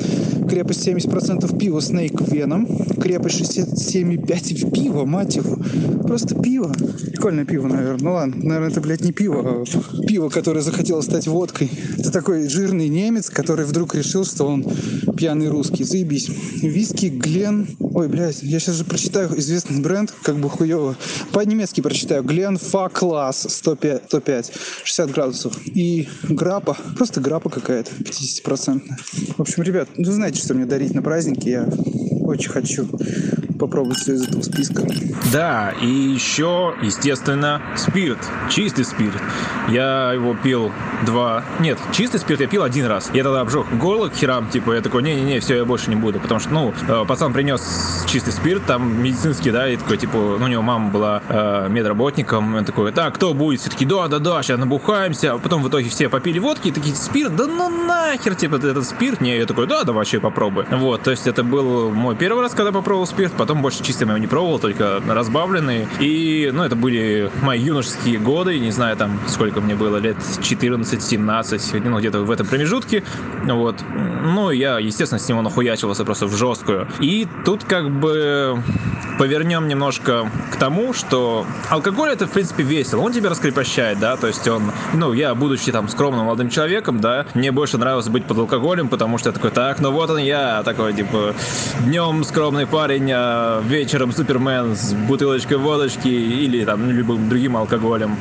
крепость 0.49 0.87
70% 0.87 1.57
пива 1.57 1.79
Snake 1.79 2.17
Venom, 2.29 2.99
крепость 3.01 3.41
67,5 3.41 4.71
пива, 4.71 5.05
мать 5.05 5.35
его. 5.35 5.57
Просто 6.03 6.35
пиво. 6.35 6.73
Прикольное 7.11 7.45
пиво, 7.45 7.67
наверное. 7.67 7.99
Ну 8.01 8.13
ладно, 8.13 8.35
наверное, 8.37 8.69
это, 8.69 8.81
блядь, 8.81 9.01
не 9.01 9.11
пиво, 9.11 9.63
а 9.63 10.05
пиво, 10.07 10.29
которое 10.29 10.61
захотело 10.61 11.01
стать 11.01 11.27
водкой. 11.27 11.69
Это 11.97 12.11
такой 12.11 12.47
жирный 12.47 12.87
немец, 12.87 13.29
который 13.29 13.65
вдруг 13.65 13.95
решил, 13.95 14.25
что 14.25 14.45
он 14.45 14.65
пьяный 15.17 15.49
русский. 15.49 15.83
Заебись. 15.83 16.29
Виски 16.61 17.07
Глен... 17.07 17.64
Ой, 17.79 18.07
блядь, 18.07 18.43
я 18.43 18.59
сейчас 18.59 18.75
же 18.75 18.83
прочитаю 18.83 19.37
известный 19.39 19.81
бренд, 19.81 20.13
как 20.23 20.37
бы 20.37 20.49
хуево. 20.49 20.95
По-немецки 21.31 21.81
прочитаю. 21.81 22.23
Глен 22.23 22.57
Фа 22.57 22.89
Класс 22.89 23.47
105, 23.49 24.03
105, 24.07 24.51
60 24.83 25.11
градусов. 25.11 25.57
И 25.65 26.07
грапа, 26.23 26.77
просто 26.97 27.21
грапа 27.21 27.49
какая-то, 27.49 27.91
50%. 27.91 28.81
В 29.37 29.41
общем, 29.41 29.63
ребят, 29.63 29.89
вы 29.97 30.11
знаете, 30.11 30.41
что 30.41 30.53
мне 30.53 30.65
дарить 30.65 30.93
на 30.93 31.01
праздники. 31.01 31.49
Я 31.49 31.69
очень 32.21 32.49
хочу 32.49 32.87
попробовать 33.57 34.07
из 34.07 34.27
этого 34.27 34.41
списка. 34.41 34.83
Да, 35.31 35.73
и 35.81 35.87
еще, 35.87 36.75
естественно, 36.81 37.61
спирт. 37.75 38.19
Чистый 38.49 38.85
спирт. 38.85 39.21
Я 39.69 40.13
его 40.13 40.35
пил 40.35 40.71
два... 41.05 41.43
Нет, 41.59 41.77
чистый 41.91 42.19
спирт 42.19 42.41
я 42.41 42.47
пил 42.47 42.63
один 42.63 42.85
раз. 42.85 43.09
Я 43.13 43.23
тогда 43.23 43.41
обжег 43.41 43.65
горло 43.73 44.09
к 44.09 44.15
херам, 44.15 44.49
типа, 44.49 44.73
я 44.73 44.81
такой, 44.81 45.03
не-не-не, 45.03 45.39
все, 45.39 45.57
я 45.57 45.65
больше 45.65 45.89
не 45.89 45.95
буду. 45.95 46.19
Потому 46.19 46.39
что, 46.39 46.49
ну, 46.53 46.73
э, 46.87 47.05
пацан 47.07 47.33
принес 47.33 48.05
чистый 48.07 48.31
спирт, 48.31 48.65
там, 48.65 49.01
медицинский, 49.01 49.51
да, 49.51 49.67
и 49.69 49.77
такой, 49.77 49.97
типа, 49.97 50.17
ну, 50.17 50.45
у 50.45 50.47
него 50.47 50.61
мама 50.61 50.89
была 50.91 51.21
э, 51.27 51.67
медработником, 51.69 52.55
он 52.55 52.65
такой, 52.65 52.91
так, 52.91 53.15
кто 53.15 53.33
будет? 53.33 53.61
Все 53.61 53.69
таки 53.69 53.85
да-да-да, 53.85 54.43
сейчас 54.43 54.59
набухаемся. 54.59 55.33
А 55.33 55.37
потом 55.37 55.63
в 55.63 55.69
итоге 55.69 55.89
все 55.89 56.09
попили 56.09 56.39
водки 56.39 56.69
и 56.69 56.71
такие, 56.71 56.95
спирт, 56.95 57.35
да 57.35 57.47
ну 57.47 57.69
нахер, 57.69 58.35
типа, 58.35 58.55
этот 58.55 58.85
спирт. 58.85 59.21
Не, 59.21 59.37
я 59.37 59.45
такой, 59.45 59.67
да, 59.67 59.83
давай 59.83 60.05
вообще 60.05 60.19
попробуй. 60.19 60.65
Вот, 60.71 61.03
то 61.03 61.11
есть 61.11 61.27
это 61.27 61.43
был 61.43 61.89
мой 61.91 62.15
первый 62.15 62.41
раз, 62.41 62.53
когда 62.53 62.71
попробовал 62.71 63.07
спирт, 63.07 63.33
потом 63.45 63.61
больше 63.61 63.83
чистым 63.83 64.09
я 64.09 64.17
не 64.17 64.25
пробовал, 64.25 64.57
только 64.57 65.03
разбавленный. 65.07 65.87
И, 65.99 66.49
ну, 66.51 66.63
это 66.63 66.75
были 66.75 67.29
мои 67.43 67.59
юношеские 67.59 68.17
годы, 68.17 68.57
не 68.57 68.71
знаю, 68.71 68.97
там, 68.97 69.19
сколько 69.27 69.61
мне 69.61 69.75
было, 69.75 69.97
лет 69.97 70.17
14-17, 70.17 71.87
ну, 71.87 71.99
где-то 71.99 72.21
в 72.21 72.31
этом 72.31 72.47
промежутке. 72.47 73.03
Вот. 73.43 73.75
Ну, 74.23 74.49
я, 74.49 74.79
естественно, 74.79 75.19
с 75.19 75.29
него 75.29 75.43
нахуячивался 75.43 76.05
просто 76.05 76.25
в 76.25 76.35
жесткую. 76.35 76.87
И 77.01 77.27
тут 77.45 77.65
как 77.65 77.91
бы 77.91 78.57
повернем 79.19 79.67
немножко 79.67 80.27
к 80.51 80.55
тому, 80.55 80.93
что 80.93 81.45
алкоголь 81.69 82.09
это, 82.09 82.25
в 82.25 82.31
принципе, 82.31 82.63
весело. 82.63 83.01
Он 83.01 83.13
тебя 83.13 83.29
раскрепощает, 83.29 83.99
да, 83.99 84.17
то 84.17 84.25
есть 84.25 84.47
он, 84.47 84.71
ну, 84.93 85.13
я, 85.13 85.35
будучи 85.35 85.71
там 85.71 85.87
скромным 85.87 86.25
молодым 86.25 86.49
человеком, 86.49 86.99
да, 86.99 87.27
мне 87.35 87.51
больше 87.51 87.77
нравилось 87.77 88.09
быть 88.09 88.25
под 88.25 88.39
алкоголем, 88.39 88.89
потому 88.89 89.19
что 89.19 89.29
я 89.29 89.33
такой, 89.33 89.51
так, 89.51 89.79
ну 89.79 89.91
вот 89.91 90.09
он 90.09 90.17
я, 90.17 90.63
такой, 90.63 90.93
типа, 90.93 91.35
днем 91.85 92.23
скромный 92.23 92.65
парень, 92.65 93.11
а 93.13 93.34
вечером 93.67 94.11
Супермен 94.11 94.75
с 94.75 94.93
бутылочкой 94.93 95.57
водочки 95.57 96.07
или 96.07 96.65
там 96.65 96.89
любым 96.89 97.29
другим 97.29 97.57
алкоголем. 97.57 98.17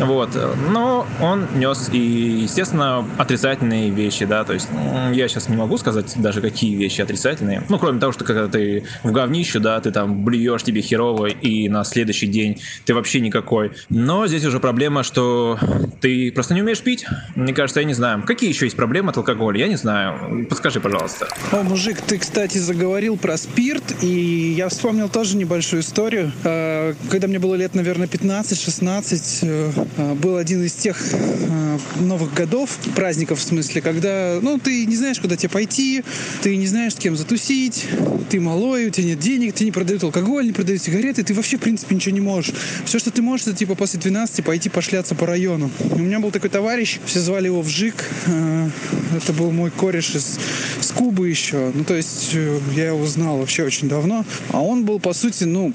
Вот. 0.00 0.30
Но 0.70 1.06
он 1.20 1.46
нес 1.54 1.88
и, 1.92 1.98
естественно, 1.98 3.06
отрицательные 3.18 3.90
вещи, 3.90 4.24
да, 4.24 4.44
то 4.44 4.52
есть 4.52 4.68
я 5.12 5.28
сейчас 5.28 5.48
не 5.48 5.56
могу 5.56 5.78
сказать 5.78 6.12
даже 6.16 6.40
какие 6.40 6.74
вещи 6.76 7.00
отрицательные. 7.00 7.62
Ну, 7.68 7.78
кроме 7.78 8.00
того, 8.00 8.12
что 8.12 8.24
когда 8.24 8.48
ты 8.48 8.84
в 9.02 9.12
говнище, 9.12 9.58
да, 9.58 9.80
ты 9.80 9.90
там 9.90 10.24
блюешь 10.24 10.62
тебе 10.62 10.80
херово, 10.80 11.26
и 11.26 11.68
на 11.68 11.84
следующий 11.84 12.26
день 12.26 12.60
ты 12.84 12.94
вообще 12.94 13.20
никакой. 13.20 13.72
Но 13.88 14.26
здесь 14.26 14.44
уже 14.44 14.60
проблема, 14.60 15.02
что 15.02 15.58
ты 16.00 16.32
просто 16.32 16.54
не 16.54 16.62
умеешь 16.62 16.80
пить. 16.80 17.06
Мне 17.34 17.52
кажется, 17.54 17.80
я 17.80 17.86
не 17.86 17.94
знаю. 17.94 18.22
Какие 18.26 18.50
еще 18.50 18.66
есть 18.66 18.76
проблемы 18.76 19.10
от 19.10 19.16
алкоголя? 19.16 19.58
Я 19.58 19.68
не 19.68 19.76
знаю. 19.76 20.46
Подскажи, 20.48 20.80
пожалуйста. 20.80 21.28
О, 21.52 21.62
мужик, 21.62 22.00
ты, 22.00 22.18
кстати, 22.18 22.58
заговорил 22.58 23.16
про 23.16 23.36
спирт, 23.36 24.02
и 24.02 24.51
я 24.52 24.68
вспомнил 24.68 25.08
тоже 25.08 25.36
небольшую 25.36 25.82
историю. 25.82 26.32
Э, 26.44 26.94
Когда 27.10 27.28
мне 27.28 27.38
было 27.38 27.54
лет, 27.54 27.74
наверное, 27.74 28.06
15-16, 28.06 29.38
э, 29.42 30.14
был 30.14 30.36
один 30.36 30.64
из 30.64 30.72
тех 30.72 30.98
э, 31.12 31.78
новых 32.00 32.34
годов, 32.34 32.76
праздников 32.94 33.38
в 33.38 33.42
смысле, 33.42 33.80
когда, 33.80 34.38
ну, 34.40 34.58
ты 34.58 34.86
не 34.86 34.96
знаешь, 34.96 35.20
куда 35.20 35.36
тебе 35.36 35.48
пойти, 35.48 36.04
ты 36.42 36.56
не 36.56 36.66
знаешь, 36.66 36.94
с 36.94 36.96
кем 36.96 37.16
затусить, 37.16 37.86
ты 38.30 38.40
малой, 38.40 38.86
у 38.86 38.90
тебя 38.90 39.08
нет 39.08 39.18
денег, 39.18 39.54
ты 39.54 39.64
не 39.64 39.72
продают 39.72 40.04
алкоголь, 40.04 40.46
не 40.46 40.52
продают 40.52 40.82
сигареты, 40.82 41.22
ты 41.22 41.34
вообще, 41.34 41.56
в 41.56 41.60
принципе, 41.60 41.94
ничего 41.94 42.14
не 42.14 42.20
можешь. 42.20 42.54
Все, 42.84 42.98
что 42.98 43.10
ты 43.10 43.22
можешь, 43.22 43.46
это, 43.46 43.56
типа, 43.56 43.74
после 43.74 44.00
12 44.00 44.44
пойти 44.44 44.68
пошляться 44.68 45.14
по 45.14 45.26
району. 45.26 45.70
У 45.90 45.98
меня 45.98 46.20
был 46.20 46.30
такой 46.30 46.50
товарищ, 46.50 46.98
все 47.06 47.20
звали 47.20 47.46
его 47.46 47.62
Вжик, 47.62 48.04
Э, 48.26 48.68
это 49.16 49.32
был 49.32 49.50
мой 49.50 49.70
кореш 49.70 50.14
из, 50.14 50.38
с 50.80 50.90
Кубы 50.92 51.28
еще, 51.28 51.70
ну, 51.74 51.84
то 51.84 51.94
есть 51.94 52.30
э, 52.34 52.58
я 52.74 52.88
его 52.88 53.06
знал 53.06 53.38
вообще 53.38 53.64
очень 53.64 53.88
давно, 53.88 54.24
а 54.50 54.62
он 54.62 54.84
был, 54.84 55.00
по 55.00 55.12
сути, 55.12 55.44
ну, 55.44 55.72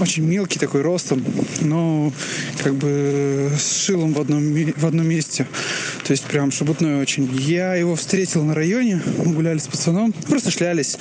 очень 0.00 0.24
мелкий 0.24 0.58
такой 0.58 0.82
ростом, 0.82 1.24
но 1.60 2.12
как 2.62 2.74
бы 2.74 3.50
с 3.56 3.84
шилом 3.84 4.12
в 4.12 4.20
одном, 4.20 4.54
в 4.76 4.86
одном 4.86 5.08
месте. 5.08 5.46
То 6.04 6.12
есть 6.12 6.24
прям 6.24 6.50
шебутной 6.50 7.00
очень. 7.00 7.28
Я 7.34 7.74
его 7.74 7.96
встретил 7.96 8.44
на 8.44 8.54
районе, 8.54 9.02
мы 9.24 9.32
гуляли 9.32 9.58
с 9.58 9.66
пацаном, 9.66 10.12
просто 10.12 10.50
шлялись. 10.50 10.98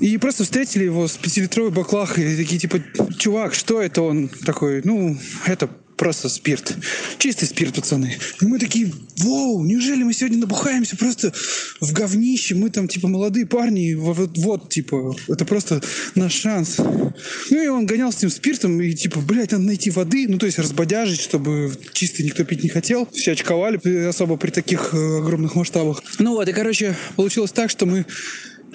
И 0.00 0.16
просто 0.18 0.44
встретили 0.44 0.84
его 0.84 1.06
с 1.08 1.16
пятилитровой 1.16 1.70
баклахой. 1.70 2.32
И 2.32 2.36
такие 2.36 2.60
типа, 2.60 2.80
чувак, 3.18 3.54
что 3.54 3.80
это 3.80 4.02
он 4.02 4.28
такой? 4.28 4.82
Ну, 4.84 5.16
это 5.46 5.68
просто 5.98 6.28
спирт. 6.28 6.74
Чистый 7.18 7.44
спирт, 7.44 7.74
пацаны. 7.74 8.16
И 8.40 8.46
мы 8.46 8.58
такие, 8.58 8.90
вау, 9.18 9.64
неужели 9.64 10.04
мы 10.04 10.14
сегодня 10.14 10.38
набухаемся 10.38 10.96
просто 10.96 11.32
в 11.80 11.92
говнище? 11.92 12.54
Мы 12.54 12.70
там, 12.70 12.88
типа, 12.88 13.08
молодые 13.08 13.44
парни, 13.44 13.94
вот, 13.94 14.38
вот, 14.38 14.70
типа, 14.70 15.14
это 15.28 15.44
просто 15.44 15.82
наш 16.14 16.32
шанс. 16.32 16.76
Ну, 16.78 17.62
и 17.62 17.66
он 17.66 17.84
гонял 17.84 18.12
с 18.12 18.18
этим 18.18 18.30
спиртом, 18.30 18.80
и, 18.80 18.92
типа, 18.94 19.20
блядь, 19.20 19.52
надо 19.52 19.64
найти 19.64 19.90
воды, 19.90 20.26
ну, 20.28 20.38
то 20.38 20.46
есть 20.46 20.58
разбодяжить, 20.58 21.20
чтобы 21.20 21.72
чистый 21.92 22.22
никто 22.22 22.44
пить 22.44 22.62
не 22.62 22.70
хотел. 22.70 23.08
Все 23.12 23.32
очковали, 23.32 24.06
особо 24.06 24.36
при 24.36 24.50
таких 24.50 24.94
э, 24.94 25.18
огромных 25.18 25.56
масштабах. 25.56 26.02
Ну 26.20 26.34
вот, 26.34 26.48
и, 26.48 26.52
короче, 26.52 26.96
получилось 27.16 27.50
так, 27.50 27.70
что 27.70 27.86
мы 27.86 28.06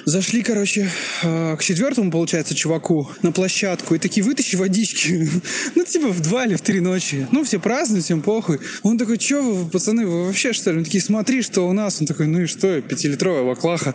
Зашли, 0.05 0.43
короче, 0.43 0.89
э, 1.21 1.55
к 1.55 1.63
четвертому, 1.63 2.11
получается, 2.11 2.55
чуваку 2.55 3.09
на 3.21 3.31
площадку 3.31 3.95
и 3.95 3.99
такие, 3.99 4.23
вытащи 4.23 4.55
водички. 4.55 5.29
ну, 5.75 5.85
типа 5.85 6.09
в 6.09 6.19
два 6.21 6.45
или 6.45 6.55
в 6.55 6.61
три 6.61 6.81
ночи. 6.81 7.27
Ну, 7.31 7.43
все 7.43 7.59
празднуют, 7.59 8.03
всем 8.03 8.21
похуй. 8.21 8.59
Он 8.81 8.97
такой, 8.97 9.17
что 9.19 9.41
вы, 9.41 9.69
пацаны, 9.69 10.05
вы 10.05 10.25
вообще, 10.25 10.51
что 10.51 10.71
ли? 10.71 10.79
Мы 10.79 10.83
такие, 10.83 11.01
смотри, 11.01 11.41
что 11.41 11.61
у 11.61 11.73
нас. 11.73 12.01
Он 12.01 12.07
такой, 12.07 12.27
ну 12.27 12.41
и 12.41 12.47
что, 12.47 12.81
пятилитровая 12.81 13.43
баклаха. 13.43 13.93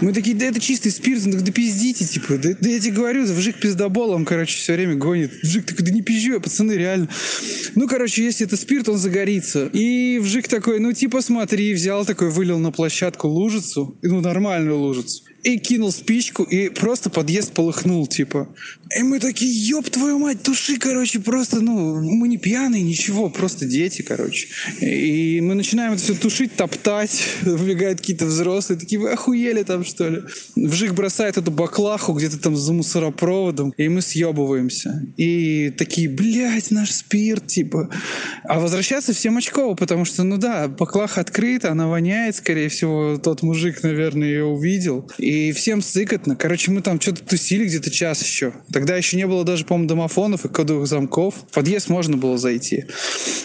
Мы 0.00 0.12
такие, 0.12 0.34
да 0.34 0.46
это 0.46 0.60
чистый 0.60 0.90
спирт. 0.90 1.26
Он 1.26 1.32
такой, 1.32 1.46
да 1.46 1.52
пиздите, 1.52 2.06
типа. 2.06 2.38
Да, 2.38 2.50
да 2.58 2.68
я 2.70 2.80
тебе 2.80 2.94
говорю, 2.94 3.24
вжик 3.24 3.60
пиздоболом, 3.60 4.24
короче, 4.24 4.56
все 4.56 4.74
время 4.74 4.94
гонит. 4.94 5.32
Вжик 5.42 5.66
такой, 5.66 5.84
да 5.84 5.92
не 5.92 6.00
пизжу, 6.00 6.40
пацаны, 6.40 6.72
реально. 6.72 7.08
Ну, 7.74 7.86
короче, 7.86 8.24
если 8.24 8.46
это 8.46 8.56
спирт, 8.56 8.88
он 8.88 8.96
загорится. 8.96 9.68
И 9.72 10.18
вжик 10.22 10.48
такой, 10.48 10.80
ну, 10.80 10.92
типа, 10.92 11.20
смотри, 11.20 11.74
взял 11.74 12.06
такой, 12.06 12.30
вылил 12.30 12.58
на 12.58 12.72
площадку 12.72 13.28
лужицу. 13.28 13.98
Ну, 14.02 14.20
нормальную 14.20 14.78
лужицу 14.78 15.23
и 15.44 15.58
кинул 15.58 15.92
спичку, 15.92 16.42
и 16.42 16.70
просто 16.70 17.10
подъезд 17.10 17.52
полыхнул, 17.52 18.06
типа. 18.06 18.48
И 18.96 19.02
мы 19.02 19.18
такие, 19.18 19.50
ёб 19.50 19.90
твою 19.90 20.18
мать, 20.18 20.42
туши, 20.42 20.78
короче, 20.78 21.18
просто, 21.18 21.60
ну, 21.60 22.00
мы 22.00 22.28
не 22.28 22.38
пьяные, 22.38 22.82
ничего, 22.82 23.28
просто 23.28 23.64
дети, 23.64 24.02
короче. 24.02 24.48
И 24.80 25.40
мы 25.40 25.54
начинаем 25.54 25.94
это 25.94 26.02
все 26.02 26.14
тушить, 26.14 26.54
топтать, 26.54 27.24
выбегают 27.42 28.00
какие-то 28.00 28.26
взрослые, 28.26 28.78
такие, 28.78 29.00
вы 29.00 29.10
охуели 29.10 29.62
там, 29.62 29.84
что 29.84 30.08
ли? 30.08 30.22
Вжик 30.54 30.92
бросает 30.92 31.36
эту 31.36 31.50
баклаху 31.50 32.12
где-то 32.12 32.38
там 32.38 32.56
за 32.56 32.72
мусоропроводом, 32.72 33.72
и 33.76 33.88
мы 33.88 34.00
съебываемся. 34.00 35.02
И 35.16 35.72
такие, 35.76 36.08
блядь, 36.08 36.70
наш 36.70 36.92
спирт, 36.92 37.46
типа. 37.48 37.90
А 38.44 38.60
возвращаться 38.60 39.12
всем 39.12 39.36
очково, 39.36 39.74
потому 39.74 40.04
что, 40.04 40.22
ну 40.22 40.36
да, 40.36 40.68
баклаха 40.68 41.20
открыта, 41.20 41.72
она 41.72 41.88
воняет, 41.88 42.36
скорее 42.36 42.68
всего, 42.68 43.16
тот 43.16 43.42
мужик, 43.42 43.82
наверное, 43.82 44.28
ее 44.28 44.44
увидел. 44.44 45.10
И 45.18 45.52
всем 45.52 45.82
сыкотно. 45.82 46.36
Короче, 46.36 46.70
мы 46.70 46.80
там 46.82 47.00
что-то 47.00 47.24
тусили 47.24 47.64
где-то 47.64 47.90
час 47.90 48.22
еще. 48.22 48.52
Тогда 48.72 48.83
еще 48.96 49.16
не 49.16 49.26
было 49.26 49.44
даже, 49.44 49.64
по-моему, 49.64 49.88
домофонов 49.88 50.44
и 50.44 50.48
кодовых 50.48 50.86
замков. 50.86 51.34
В 51.50 51.54
подъезд 51.54 51.88
можно 51.88 52.16
было 52.16 52.38
зайти. 52.38 52.84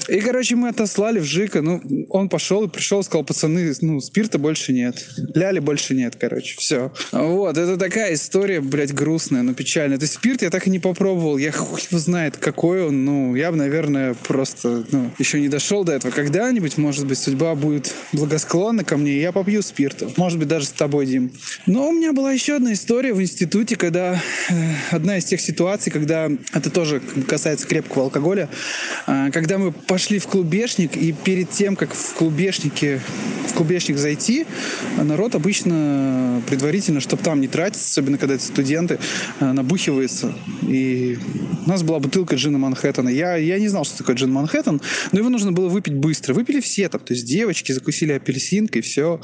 И, 0.07 0.19
короче, 0.21 0.55
мы 0.55 0.69
отослали 0.69 1.19
в 1.19 1.23
ЖИКа. 1.23 1.61
Ну, 1.61 1.81
он 2.09 2.29
пошел 2.29 2.65
и 2.65 2.67
пришел, 2.67 3.03
сказал, 3.03 3.23
пацаны, 3.23 3.73
ну, 3.81 3.99
спирта 4.01 4.39
больше 4.39 4.73
нет. 4.73 5.07
Ляли 5.35 5.59
больше 5.59 5.95
нет, 5.95 6.15
короче. 6.19 6.55
Все. 6.57 6.91
Вот, 7.11 7.57
это 7.57 7.77
такая 7.77 8.13
история, 8.13 8.59
блядь, 8.61 8.93
грустная, 8.93 9.43
но 9.43 9.53
печальная. 9.53 9.97
То 9.97 10.03
есть 10.03 10.15
спирт 10.15 10.41
я 10.41 10.49
так 10.49 10.67
и 10.67 10.69
не 10.69 10.79
попробовал. 10.79 11.37
Я 11.37 11.51
хуй 11.51 11.79
его 11.89 11.99
знает, 11.99 12.37
какой 12.37 12.87
он. 12.87 13.05
Ну, 13.05 13.35
я 13.35 13.51
бы, 13.51 13.57
наверное, 13.57 14.15
просто, 14.15 14.85
ну, 14.91 15.11
еще 15.19 15.39
не 15.39 15.47
дошел 15.47 15.83
до 15.83 15.93
этого. 15.93 16.11
Когда-нибудь, 16.11 16.77
может 16.77 17.05
быть, 17.05 17.17
судьба 17.17 17.55
будет 17.55 17.93
благосклонна 18.11 18.83
ко 18.83 18.97
мне, 18.97 19.13
и 19.13 19.21
я 19.21 19.31
попью 19.31 19.61
спирта. 19.61 20.09
Может 20.17 20.39
быть, 20.39 20.47
даже 20.47 20.65
с 20.65 20.71
тобой, 20.71 21.05
Дим. 21.05 21.31
Но 21.65 21.89
у 21.89 21.91
меня 21.91 22.13
была 22.13 22.31
еще 22.31 22.55
одна 22.55 22.73
история 22.73 23.13
в 23.13 23.21
институте, 23.21 23.75
когда 23.75 24.21
э, 24.49 24.53
одна 24.91 25.17
из 25.17 25.25
тех 25.29 25.41
ситуаций, 25.41 25.91
когда 25.91 26.29
это 26.53 26.69
тоже 26.69 27.01
касается 27.27 27.67
крепкого 27.67 28.05
алкоголя, 28.05 28.49
э, 29.07 29.29
когда 29.31 29.57
мы 29.57 29.71
пошли 29.71 30.19
в 30.19 30.27
клубешник, 30.27 30.97
и 30.97 31.11
перед 31.11 31.49
тем, 31.51 31.75
как 31.75 31.93
в 31.93 32.13
клубешнике 32.13 33.01
в 33.47 33.53
клубешник 33.53 33.97
зайти, 33.97 34.45
народ 34.97 35.35
обычно 35.35 36.41
предварительно, 36.47 37.01
чтобы 37.01 37.23
там 37.23 37.41
не 37.41 37.47
тратиться, 37.47 37.87
особенно 37.89 38.17
когда 38.17 38.35
это 38.35 38.43
студенты, 38.43 38.99
э, 39.39 39.51
набухивается. 39.51 40.33
И 40.67 41.17
у 41.65 41.69
нас 41.69 41.83
была 41.83 41.99
бутылка 41.99 42.35
джина 42.35 42.57
Манхэттена. 42.57 43.09
Я, 43.09 43.35
я 43.35 43.59
не 43.59 43.67
знал, 43.67 43.85
что 43.85 43.97
такое 43.97 44.15
джин 44.15 44.31
Манхэттен, 44.31 44.81
но 45.11 45.19
его 45.19 45.29
нужно 45.29 45.51
было 45.51 45.67
выпить 45.67 45.95
быстро. 45.95 46.33
Выпили 46.33 46.59
все 46.59 46.89
там, 46.89 47.01
то 47.01 47.13
есть 47.13 47.25
девочки 47.25 47.71
закусили 47.71 48.13
апельсинкой, 48.13 48.81
все. 48.81 49.19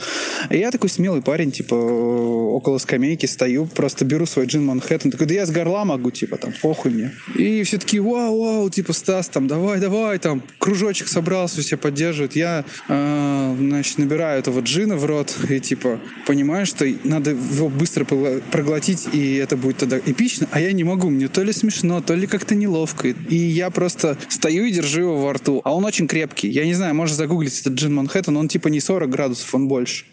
И 0.50 0.58
я 0.58 0.72
такой 0.72 0.90
смелый 0.90 1.22
парень, 1.22 1.52
типа, 1.52 1.76
около 1.76 2.78
скамейки 2.78 3.26
стою, 3.26 3.66
просто 3.66 4.06
беру 4.06 4.26
свой 4.26 4.46
джин 4.46 4.66
Манхэттен, 4.66 5.12
такой, 5.12 5.28
да 5.28 5.34
я 5.36 5.46
с 5.46 5.52
горла 5.52 5.85
могу, 5.86 6.12
типа, 6.12 6.38
там, 6.38 6.54
похуй 6.62 6.92
мне. 6.92 7.12
И 7.36 7.64
все 7.64 7.78
таки 7.78 8.00
вау, 8.00 8.40
вау, 8.40 8.70
типа, 8.70 8.94
Стас, 8.94 9.30
там, 9.30 9.48
давай, 9.48 9.80
давай, 9.80 10.20
там, 10.20 10.44
кружочек 10.60 11.08
собрался, 11.08 11.62
все 11.62 11.78
поддерживают. 11.78 12.36
Я, 12.36 12.66
э, 12.88 13.56
значит, 13.58 13.98
набираю 13.98 14.40
этого 14.40 14.60
джина 14.60 14.98
в 14.98 15.06
рот 15.06 15.36
и, 15.50 15.60
типа, 15.60 16.00
понимаю, 16.28 16.66
что 16.66 16.86
надо 17.04 17.32
его 17.32 17.70
быстро 17.70 18.06
проглотить, 18.06 19.08
и 19.14 19.36
это 19.36 19.58
будет 19.58 19.78
тогда 19.78 20.00
эпично, 20.00 20.48
а 20.52 20.60
я 20.60 20.72
не 20.74 20.84
могу, 20.84 21.10
мне 21.10 21.28
то 21.28 21.44
ли 21.44 21.54
смешно, 21.54 22.02
то 22.02 22.16
ли 22.16 22.28
как-то 22.28 22.56
неловко. 22.56 23.08
И 23.08 23.36
я 23.36 23.70
просто 23.70 24.18
стою 24.30 24.66
и 24.66 24.72
держу 24.72 25.02
его 25.02 25.22
во 25.22 25.34
рту. 25.34 25.62
А 25.64 25.74
он 25.74 25.86
очень 25.86 26.08
крепкий. 26.08 26.50
Я 26.50 26.66
не 26.66 26.74
знаю, 26.74 26.96
можно 26.96 27.16
загуглить 27.16 27.60
этот 27.60 27.74
джин 27.74 27.94
Манхэттен, 27.96 28.36
он 28.36 28.48
типа 28.48 28.68
не 28.68 28.80
40 28.80 29.10
градусов, 29.10 29.54
он 29.54 29.68
больше. 29.68 30.06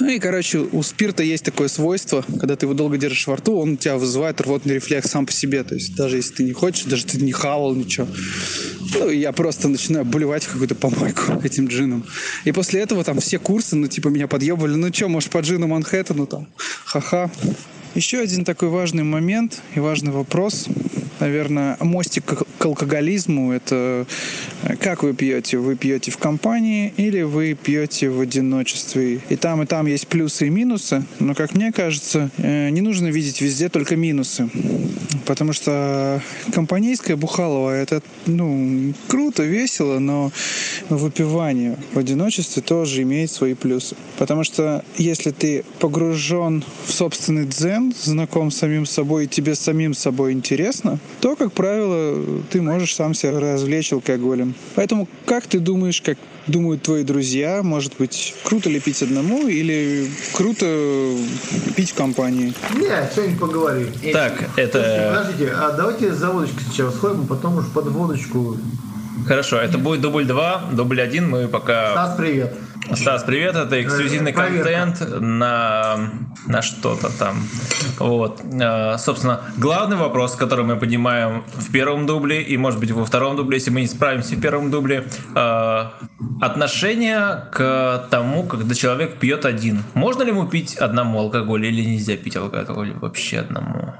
Ну 0.00 0.08
и, 0.08 0.18
короче, 0.18 0.58
у 0.58 0.82
спирта 0.82 1.22
есть 1.22 1.44
такое 1.44 1.68
свойство, 1.68 2.24
когда 2.40 2.56
ты 2.56 2.66
его 2.66 2.74
долго 2.74 2.98
держишь 2.98 3.26
во 3.26 3.36
рту, 3.36 3.56
он 3.58 3.74
у 3.74 3.76
тебя 3.76 3.96
вызывает 3.96 4.40
рвотный 4.40 4.74
рефлекс 4.74 5.10
сам 5.10 5.24
по 5.24 5.32
себе. 5.32 5.62
То 5.62 5.74
есть 5.74 5.94
даже 5.94 6.16
если 6.16 6.34
ты 6.34 6.44
не 6.44 6.52
хочешь, 6.52 6.84
даже 6.84 7.04
ты 7.04 7.18
не 7.18 7.32
хавал 7.32 7.74
ничего. 7.74 8.08
Ну, 8.94 9.10
я 9.10 9.32
просто 9.32 9.68
начинаю 9.68 10.04
болевать 10.04 10.44
в 10.44 10.52
какую-то 10.52 10.74
помойку 10.74 11.40
этим 11.44 11.68
джином. 11.68 12.04
И 12.44 12.52
после 12.52 12.80
этого 12.80 13.04
там 13.04 13.20
все 13.20 13.38
курсы, 13.38 13.76
ну, 13.76 13.86
типа, 13.86 14.08
меня 14.08 14.26
подъебывали. 14.26 14.74
Ну, 14.74 14.92
что, 14.92 15.08
может, 15.08 15.30
по 15.30 15.38
джину 15.38 15.68
Манхэттену 15.68 16.26
там? 16.26 16.48
Ха-ха. 16.84 17.30
Еще 17.94 18.18
один 18.18 18.44
такой 18.44 18.70
важный 18.70 19.04
момент 19.04 19.60
и 19.76 19.80
важный 19.80 20.10
вопрос 20.10 20.66
наверное, 21.20 21.76
мостик 21.80 22.42
к 22.58 22.64
алкоголизму– 22.64 23.52
это 23.54 24.06
э, 24.62 24.76
как 24.76 25.02
вы 25.02 25.14
пьете? 25.14 25.58
Вы 25.58 25.76
пьете 25.76 26.10
в 26.10 26.18
компании 26.18 26.92
или 26.96 27.22
вы 27.22 27.54
пьете 27.54 28.10
в 28.10 28.20
одиночестве? 28.20 29.20
И 29.28 29.36
там, 29.36 29.62
и 29.62 29.66
там 29.66 29.86
есть 29.86 30.08
плюсы 30.08 30.46
и 30.46 30.50
минусы, 30.50 31.04
но, 31.20 31.34
как 31.34 31.54
мне 31.54 31.72
кажется, 31.72 32.30
э, 32.38 32.70
не 32.70 32.80
нужно 32.80 33.08
видеть 33.08 33.40
везде 33.40 33.68
только 33.68 33.96
минусы. 33.96 34.48
Потому 35.26 35.52
что 35.52 36.20
компанейское 36.52 37.16
бухалово– 37.16 37.70
это, 37.74 38.02
ну, 38.26 38.92
круто, 39.08 39.42
весело, 39.42 39.98
но 39.98 40.32
выпивание 40.88 41.76
в 41.92 41.98
одиночестве 41.98 42.62
тоже 42.62 43.02
имеет 43.02 43.30
свои 43.30 43.54
плюсы. 43.54 43.96
Потому 44.18 44.44
что 44.44 44.84
если 44.96 45.30
ты 45.30 45.64
погружен 45.78 46.62
в 46.86 46.92
собственный 46.92 47.46
дзен, 47.46 47.94
знаком 47.98 48.50
с 48.50 48.58
самим 48.58 48.86
собой, 48.86 49.24
и 49.24 49.28
тебе 49.28 49.54
самим 49.54 49.94
собой 49.94 50.32
интересно, 50.32 50.98
то, 51.20 51.36
как 51.36 51.52
правило, 51.52 52.22
ты 52.50 52.60
можешь 52.60 52.94
сам 52.94 53.14
себя 53.14 53.40
развлечь 53.40 53.92
алкоголем. 53.92 54.54
Поэтому 54.74 55.08
как 55.26 55.46
ты 55.46 55.58
думаешь, 55.58 56.00
как 56.02 56.18
думают 56.46 56.82
твои 56.82 57.02
друзья, 57.02 57.62
может 57.62 57.96
быть, 57.98 58.34
круто 58.44 58.68
ли 58.68 58.78
пить 58.80 59.02
одному 59.02 59.48
или 59.48 60.10
круто 60.34 61.16
пить 61.76 61.92
в 61.92 61.94
компании? 61.94 62.52
Не, 62.76 63.10
что-нибудь 63.10 63.40
поговорим. 63.40 63.88
Так, 64.12 64.50
это... 64.56 65.14
Подождите, 65.14 65.52
а 65.52 65.72
давайте 65.72 66.12
за 66.12 66.30
водочкой 66.30 66.62
сначала 66.66 66.90
сходим, 66.90 67.22
а 67.22 67.26
потом 67.26 67.56
уж 67.56 67.66
под 67.68 67.88
водочку. 67.88 68.58
Хорошо, 69.26 69.56
это 69.56 69.78
будет 69.78 70.02
дубль 70.02 70.26
2, 70.26 70.70
дубль 70.72 71.00
1, 71.00 71.30
мы 71.30 71.48
пока... 71.48 71.92
Стас, 71.92 72.16
привет. 72.18 72.54
Стас, 72.92 73.24
привет, 73.24 73.56
это 73.56 73.82
эксклюзивный 73.82 74.32
контент 74.32 75.00
на, 75.20 76.10
на 76.46 76.62
что-то 76.62 77.10
там. 77.18 77.42
Вот. 77.98 78.42
Э, 78.60 78.98
собственно, 78.98 79.40
главный 79.56 79.96
вопрос, 79.96 80.36
который 80.36 80.64
мы 80.64 80.76
поднимаем 80.76 81.44
в 81.54 81.72
первом 81.72 82.06
дубле 82.06 82.42
и, 82.42 82.56
может 82.56 82.78
быть, 82.78 82.90
во 82.90 83.04
втором 83.04 83.36
дубле, 83.36 83.56
если 83.56 83.70
мы 83.70 83.80
не 83.80 83.86
справимся 83.86 84.34
в 84.34 84.40
первом 84.40 84.70
дубле, 84.70 85.08
э, 85.34 85.84
отношение 86.40 87.48
к 87.52 88.06
тому, 88.10 88.44
когда 88.44 88.74
человек 88.74 89.18
пьет 89.18 89.46
один. 89.46 89.82
Можно 89.94 90.22
ли 90.22 90.28
ему 90.28 90.46
пить 90.46 90.76
одному 90.76 91.20
алкоголь 91.20 91.66
или 91.66 91.82
нельзя 91.82 92.16
пить 92.16 92.36
алкоголь 92.36 92.92
вообще 93.00 93.38
одному? 93.38 93.94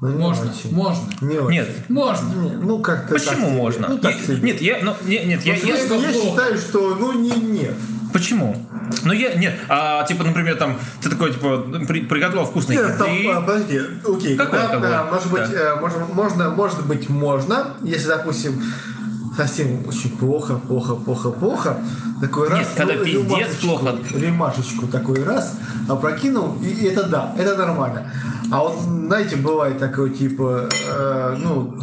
Ну, 0.00 0.18
можно, 0.18 0.50
очень. 0.50 0.74
можно. 0.74 1.02
Не 1.22 1.38
очень. 1.38 1.50
Нет, 1.50 1.68
можно. 1.88 2.28
Ну 2.62 2.78
как-то. 2.80 3.14
Почему 3.14 3.50
можно? 3.50 3.88
Ну, 3.88 3.98
так 3.98 4.14
я, 4.28 4.34
нет, 4.36 4.60
я, 4.60 4.78
ну, 4.82 4.94
нет, 5.06 5.26
нет, 5.26 5.42
я, 5.44 5.54
я, 5.54 5.76
я, 5.76 5.96
я 5.96 6.12
считаю, 6.12 6.58
что, 6.58 6.94
ну 6.94 7.12
не 7.12 7.30
нет. 7.30 7.74
Почему? 8.14 8.56
Ну 9.02 9.12
я 9.12 9.34
нет, 9.34 9.54
а 9.68 10.04
типа, 10.04 10.22
например, 10.22 10.54
там 10.54 10.78
ты 11.02 11.10
такой 11.10 11.32
типа 11.32 11.64
при, 11.88 12.02
приготовил 12.02 12.44
вкусный 12.44 12.76
нет, 12.76 12.96
там, 12.96 13.08
а, 13.10 13.40
подожди, 13.40 13.80
окей, 14.06 14.36
Какой 14.36 14.60
да, 14.60 14.78
да, 14.78 15.04
может 15.10 15.32
быть, 15.32 15.50
да. 15.50 15.74
э, 15.74 15.80
можно, 15.80 16.06
можно, 16.06 16.50
может 16.50 16.86
быть, 16.86 17.08
можно, 17.08 17.74
если, 17.82 18.06
допустим, 18.06 18.62
совсем 19.36 19.84
очень 19.88 20.16
плохо, 20.16 20.60
плохо, 20.64 20.94
плохо, 20.94 21.30
плохо, 21.30 21.78
такой 22.20 22.50
Нет, 22.50 22.58
раз, 22.58 22.68
когда 22.76 22.94
ну, 22.94 23.04
пиздец 23.04 23.56
плохо. 23.60 23.96
Ремашечку 24.14 24.86
такой 24.86 25.24
раз, 25.24 25.56
опрокинул, 25.88 26.56
и, 26.62 26.68
и 26.68 26.84
это 26.84 27.08
да, 27.08 27.34
это 27.36 27.56
нормально. 27.56 28.12
А 28.52 28.60
вот, 28.60 28.78
знаете, 28.80 29.34
бывает 29.34 29.80
такое, 29.80 30.10
типа, 30.10 30.68
э, 30.88 31.36
ну, 31.40 31.76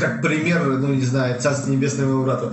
как 0.00 0.22
пример, 0.22 0.64
ну, 0.64 0.94
не 0.94 1.04
знаю, 1.04 1.38
Царство 1.38 1.70
Небесное 1.70 2.06
моему 2.06 2.24
брату 2.24 2.52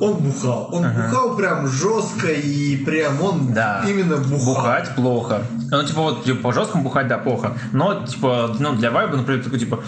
он 0.00 0.14
бухал. 0.14 0.68
Он 0.72 0.84
ага. 0.84 1.02
бухал 1.02 1.36
прям 1.36 1.68
жестко 1.68 2.28
и 2.28 2.76
прям 2.76 3.20
он 3.22 3.52
да. 3.52 3.84
именно 3.86 4.16
бухал. 4.16 4.54
Бухать 4.54 4.94
плохо. 4.94 5.42
Ну, 5.70 5.82
типа, 5.82 6.00
вот, 6.00 6.24
типа, 6.24 6.42
по 6.42 6.52
жесткому 6.52 6.84
бухать, 6.84 7.08
да, 7.08 7.18
плохо. 7.18 7.56
Но, 7.72 8.06
типа, 8.06 8.56
ну, 8.58 8.74
для 8.74 8.90
вайба, 8.90 9.16
например, 9.16 9.42
такой, 9.44 9.58
типа, 9.58 9.80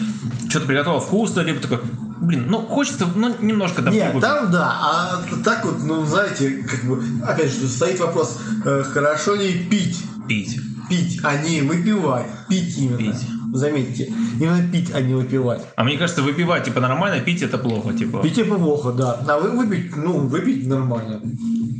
что-то 0.48 0.66
приготовил 0.66 1.00
вкусно, 1.00 1.40
либо 1.40 1.60
такой, 1.60 1.80
блин, 2.20 2.46
ну, 2.48 2.58
хочется, 2.60 3.06
ну, 3.14 3.34
немножко 3.40 3.82
да, 3.82 3.90
Нет, 3.90 4.20
там 4.20 4.50
да, 4.50 4.72
а 4.82 5.22
так 5.44 5.64
вот, 5.64 5.82
ну, 5.82 6.04
знаете, 6.04 6.64
как 6.68 6.84
бы, 6.84 7.02
опять 7.26 7.52
же, 7.52 7.66
стоит 7.68 8.00
вопрос, 8.00 8.38
э, 8.64 8.82
хорошо 8.82 9.34
ли 9.34 9.64
пить? 9.70 10.04
Пить. 10.28 10.60
пить, 10.88 11.20
а 11.24 11.36
не 11.36 11.62
выпивать. 11.62 12.26
Пить 12.48 12.78
именно. 12.78 12.98
Пить. 12.98 13.26
Заметьте, 13.52 14.12
именно 14.40 14.62
пить, 14.70 14.90
а 14.94 15.00
не 15.00 15.14
выпивать. 15.14 15.62
А 15.76 15.84
мне 15.84 15.96
кажется, 15.98 16.22
выпивать 16.22 16.64
типа 16.64 16.80
нормально, 16.80 17.20
пить 17.20 17.42
это 17.42 17.58
плохо, 17.58 17.92
типа. 17.92 18.22
Пить 18.22 18.38
это 18.38 18.54
плохо, 18.54 18.92
да. 18.92 19.20
А 19.28 19.38
вы 19.38 19.50
выпить, 19.50 19.96
ну, 19.96 20.18
выпить 20.26 20.66
нормально. 20.66 21.20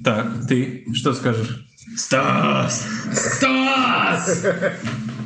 Так, 0.05 0.27
ты 0.49 0.85
что 0.95 1.13
скажешь? 1.15 1.67
Стас! 1.97 2.87
Стас! 3.13 4.45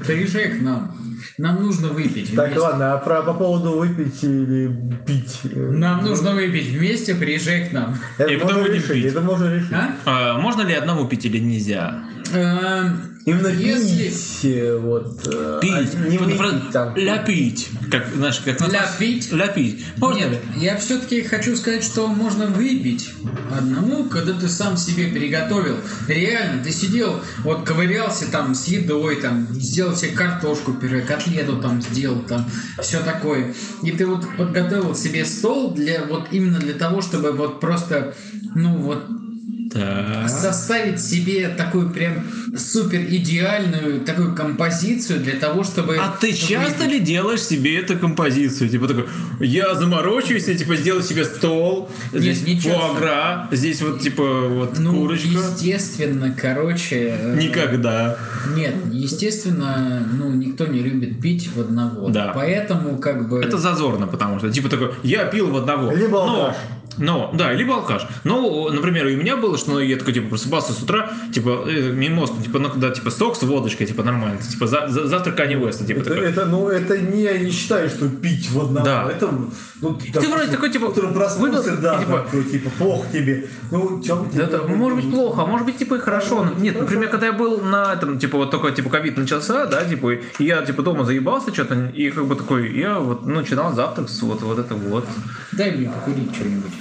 Приезжай 0.06 0.58
к 0.58 0.62
нам. 0.62 0.94
Нам 1.36 1.62
нужно 1.62 1.88
выпить 1.88 2.34
Так, 2.36 2.46
вместе. 2.50 2.60
ладно, 2.60 2.92
а 2.94 2.98
про, 2.98 3.22
по 3.22 3.34
поводу 3.34 3.72
выпить 3.78 4.22
или 4.22 4.68
пить? 5.04 5.40
Нам 5.52 6.04
нужно 6.04 6.32
выпить 6.32 6.68
вместе, 6.68 7.14
приезжай 7.14 7.68
к 7.68 7.72
нам. 7.72 7.96
Это 8.18 8.32
И 8.32 8.36
потом 8.36 8.52
можно 8.58 8.62
будем 8.62 8.74
решить, 8.82 9.02
пить. 9.02 9.04
это 9.06 9.20
можно 9.20 9.52
решить. 9.54 9.72
А? 9.72 9.90
А, 10.04 10.38
можно 10.38 10.62
ли 10.62 10.74
одному 10.74 11.08
пить 11.08 11.24
или 11.24 11.38
нельзя? 11.38 12.04
Эм, 12.32 13.13
Именно 13.24 13.48
Если- 13.48 14.08
пить, 14.10 14.54
э, 14.54 14.76
вот, 14.76 15.26
э, 15.26 15.58
Пить. 15.62 15.72
а 15.72 16.08
не 16.08 16.18
выпить 16.18 16.38
например, 16.38 16.62
там. 16.72 16.94
Ляпить. 16.94 17.68
Как, 17.90 18.06
знаешь, 18.14 18.38
как 18.44 18.60
на- 18.60 18.66
Ляпить? 18.68 19.32
Ляпить. 19.32 19.84
Можно 19.96 20.18
Нет, 20.18 20.30
ли? 20.32 20.38
я 20.56 20.76
все-таки 20.76 21.22
хочу 21.22 21.56
сказать, 21.56 21.82
что 21.82 22.06
можно 22.08 22.46
выпить 22.48 23.10
одному, 23.50 24.04
когда 24.04 24.34
ты 24.34 24.46
сам 24.48 24.76
себе 24.76 25.06
приготовил. 25.06 25.76
Реально, 26.06 26.62
ты 26.62 26.70
сидел, 26.70 27.18
вот 27.44 27.64
ковырялся 27.66 28.30
там 28.30 28.54
с 28.54 28.66
едой, 28.66 29.16
там, 29.16 29.46
сделал 29.52 29.96
себе 29.96 30.10
картошку, 30.12 30.74
пюре, 30.74 31.00
котлету 31.00 31.56
там 31.56 31.80
сделал, 31.80 32.20
там, 32.20 32.44
все 32.82 33.00
такое. 33.00 33.54
И 33.82 33.90
ты 33.92 34.04
вот 34.06 34.26
подготовил 34.36 34.94
себе 34.94 35.24
стол 35.24 35.72
для, 35.72 36.04
вот 36.04 36.26
именно 36.30 36.58
для 36.58 36.74
того, 36.74 37.00
чтобы 37.00 37.32
вот 37.32 37.58
просто, 37.58 38.14
ну 38.54 38.76
вот, 38.76 39.06
Так. 39.74 40.28
составить 40.28 41.00
себе 41.00 41.48
такую 41.48 41.90
прям 41.90 42.24
супер 42.56 43.00
идеальную 43.00 44.02
такую 44.02 44.34
композицию 44.34 45.20
для 45.20 45.34
того, 45.34 45.64
чтобы... 45.64 45.96
А 45.98 46.16
ты 46.20 46.32
часто 46.32 46.84
ли 46.84 47.00
делаешь 47.00 47.42
себе 47.42 47.78
эту 47.80 47.98
композицию? 47.98 48.70
Типа 48.70 48.86
такой, 48.86 49.06
я 49.40 49.74
заморочусь, 49.74 50.46
я 50.46 50.54
типа 50.54 50.76
сделаю 50.76 51.02
себе 51.02 51.24
стол, 51.24 51.90
здесь 52.12 52.46
не 52.46 52.60
фуагра, 52.60 53.48
здесь 53.50 53.82
вот 53.82 54.00
типа 54.00 54.48
вот 54.48 54.78
Ну, 54.78 54.92
курочка. 54.92 55.26
естественно, 55.28 56.34
короче... 56.40 57.16
э, 57.20 57.36
Никогда. 57.36 58.16
Нет, 58.54 58.74
естественно, 58.92 60.06
ну, 60.12 60.30
никто 60.30 60.66
не 60.66 60.80
любит 60.80 61.20
пить 61.20 61.48
в 61.54 61.60
одного. 61.60 62.08
Да. 62.10 62.30
Поэтому, 62.34 62.98
как 62.98 63.28
бы... 63.28 63.40
Это 63.42 63.58
зазорно, 63.58 64.06
потому 64.06 64.38
что, 64.38 64.50
типа 64.52 64.68
такой, 64.68 64.90
я 65.02 65.24
пил 65.24 65.48
в 65.50 65.56
одного. 65.56 65.92
Либо 65.92 66.24
но, 66.24 66.44
алкаш. 66.46 66.56
Но, 66.98 67.30
да, 67.34 67.52
либо 67.52 67.74
алкаш. 67.74 68.06
Ну, 68.24 68.70
например, 68.70 69.06
у 69.06 69.10
меня 69.10 69.36
было, 69.36 69.58
что 69.58 69.80
я 69.80 69.96
такой, 69.96 70.14
типа, 70.14 70.28
просыпался 70.28 70.72
с 70.72 70.82
утра, 70.82 71.10
типа, 71.32 71.64
э, 71.66 71.92
мимоз, 71.92 72.30
типа, 72.42 72.58
ну, 72.58 72.70
когда, 72.70 72.90
типа, 72.90 73.10
сок 73.10 73.36
с 73.36 73.42
водочкой, 73.42 73.86
типа, 73.86 74.02
нормально. 74.02 74.40
Типа, 74.40 74.66
за, 74.66 74.88
за- 74.88 75.06
завтрак 75.06 75.36
Кани 75.36 75.56
Уэста, 75.56 75.84
типа, 75.84 76.00
Это, 76.00 76.10
такой. 76.10 76.26
это, 76.26 76.46
ну, 76.46 76.68
это 76.68 76.98
не, 76.98 77.22
я 77.22 77.38
не 77.38 77.50
считаю, 77.50 77.88
что 77.88 78.08
пить 78.08 78.50
в 78.50 78.60
одного. 78.60 78.86
Да. 78.86 79.10
Это, 79.10 79.30
ну, 79.80 79.98
Ты 80.12 80.28
вроде 80.28 80.50
такой, 80.50 80.70
типа, 80.70 80.86
утром 80.86 81.14
проснулся, 81.14 81.62
выпил, 81.62 81.82
да, 81.82 81.96
и, 81.96 82.00
типа, 82.00 82.18
такой, 82.18 82.44
типа, 82.44 82.70
плохо 82.78 83.06
тебе. 83.12 83.48
Ну, 83.70 84.02
чем 84.02 84.28
Это 84.34 84.62
может 84.68 85.00
быть 85.00 85.10
плохо, 85.10 85.42
а 85.42 85.46
может 85.46 85.66
быть 85.66 85.78
типа 85.78 85.96
и 85.96 85.98
хорошо. 85.98 86.46
Нет, 86.58 86.78
например, 86.78 87.08
когда 87.08 87.26
я 87.26 87.32
был 87.32 87.60
на 87.60 87.92
этом, 87.94 88.18
типа 88.18 88.38
вот 88.38 88.50
только 88.50 88.70
типа 88.70 88.90
ковид 88.90 89.16
начался, 89.16 89.66
да, 89.66 89.84
типа, 89.84 90.12
и 90.12 90.22
я 90.38 90.64
типа 90.64 90.82
дома 90.82 91.04
заебался 91.04 91.52
что-то, 91.52 91.90
и 91.94 92.10
как 92.10 92.26
бы 92.26 92.36
такой, 92.36 92.76
я 92.76 92.98
вот 92.98 93.26
ну, 93.26 93.36
начинал 93.36 93.74
завтрак 93.74 94.08
с 94.08 94.22
вот, 94.22 94.42
вот 94.42 94.58
это 94.58 94.74
вот. 94.74 95.06
Дай 95.52 95.72
мне 95.72 95.88
покурить 95.88 96.34
что-нибудь. 96.34 96.72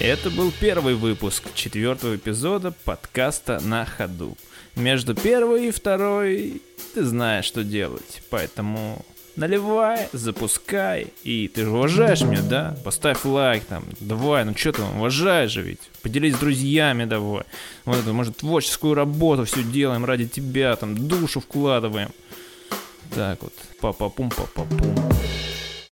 Это 0.00 0.30
был 0.30 0.52
первый 0.52 0.94
выпуск 0.94 1.42
четвертого 1.54 2.14
эпизода 2.14 2.70
подкаста 2.84 3.60
«На 3.64 3.84
ходу». 3.84 4.36
Между 4.76 5.12
первой 5.12 5.66
и 5.66 5.70
второй 5.72 6.62
ты 6.94 7.04
знаешь, 7.04 7.44
что 7.44 7.64
делать, 7.64 8.22
поэтому 8.30 9.04
наливай, 9.34 10.08
запускай, 10.12 11.08
и 11.24 11.48
ты 11.48 11.64
же 11.64 11.70
уважаешь 11.70 12.20
меня, 12.20 12.42
да? 12.42 12.76
Поставь 12.84 13.24
лайк 13.24 13.64
там, 13.64 13.84
давай, 13.98 14.44
ну 14.44 14.56
что 14.56 14.70
ты, 14.70 14.82
уважаешь 14.82 15.50
же 15.50 15.62
ведь, 15.62 15.80
поделись 16.00 16.36
с 16.36 16.38
друзьями 16.38 17.04
давай. 17.04 17.42
Вот 17.84 17.98
это, 17.98 18.12
может, 18.12 18.36
творческую 18.36 18.94
работу 18.94 19.46
все 19.46 19.64
делаем 19.64 20.04
ради 20.04 20.28
тебя, 20.28 20.76
там, 20.76 21.08
душу 21.08 21.40
вкладываем. 21.40 22.10
Так 23.16 23.42
вот, 23.42 23.54
па-па-пум, 23.80 24.30
па-па-пум. 24.30 24.94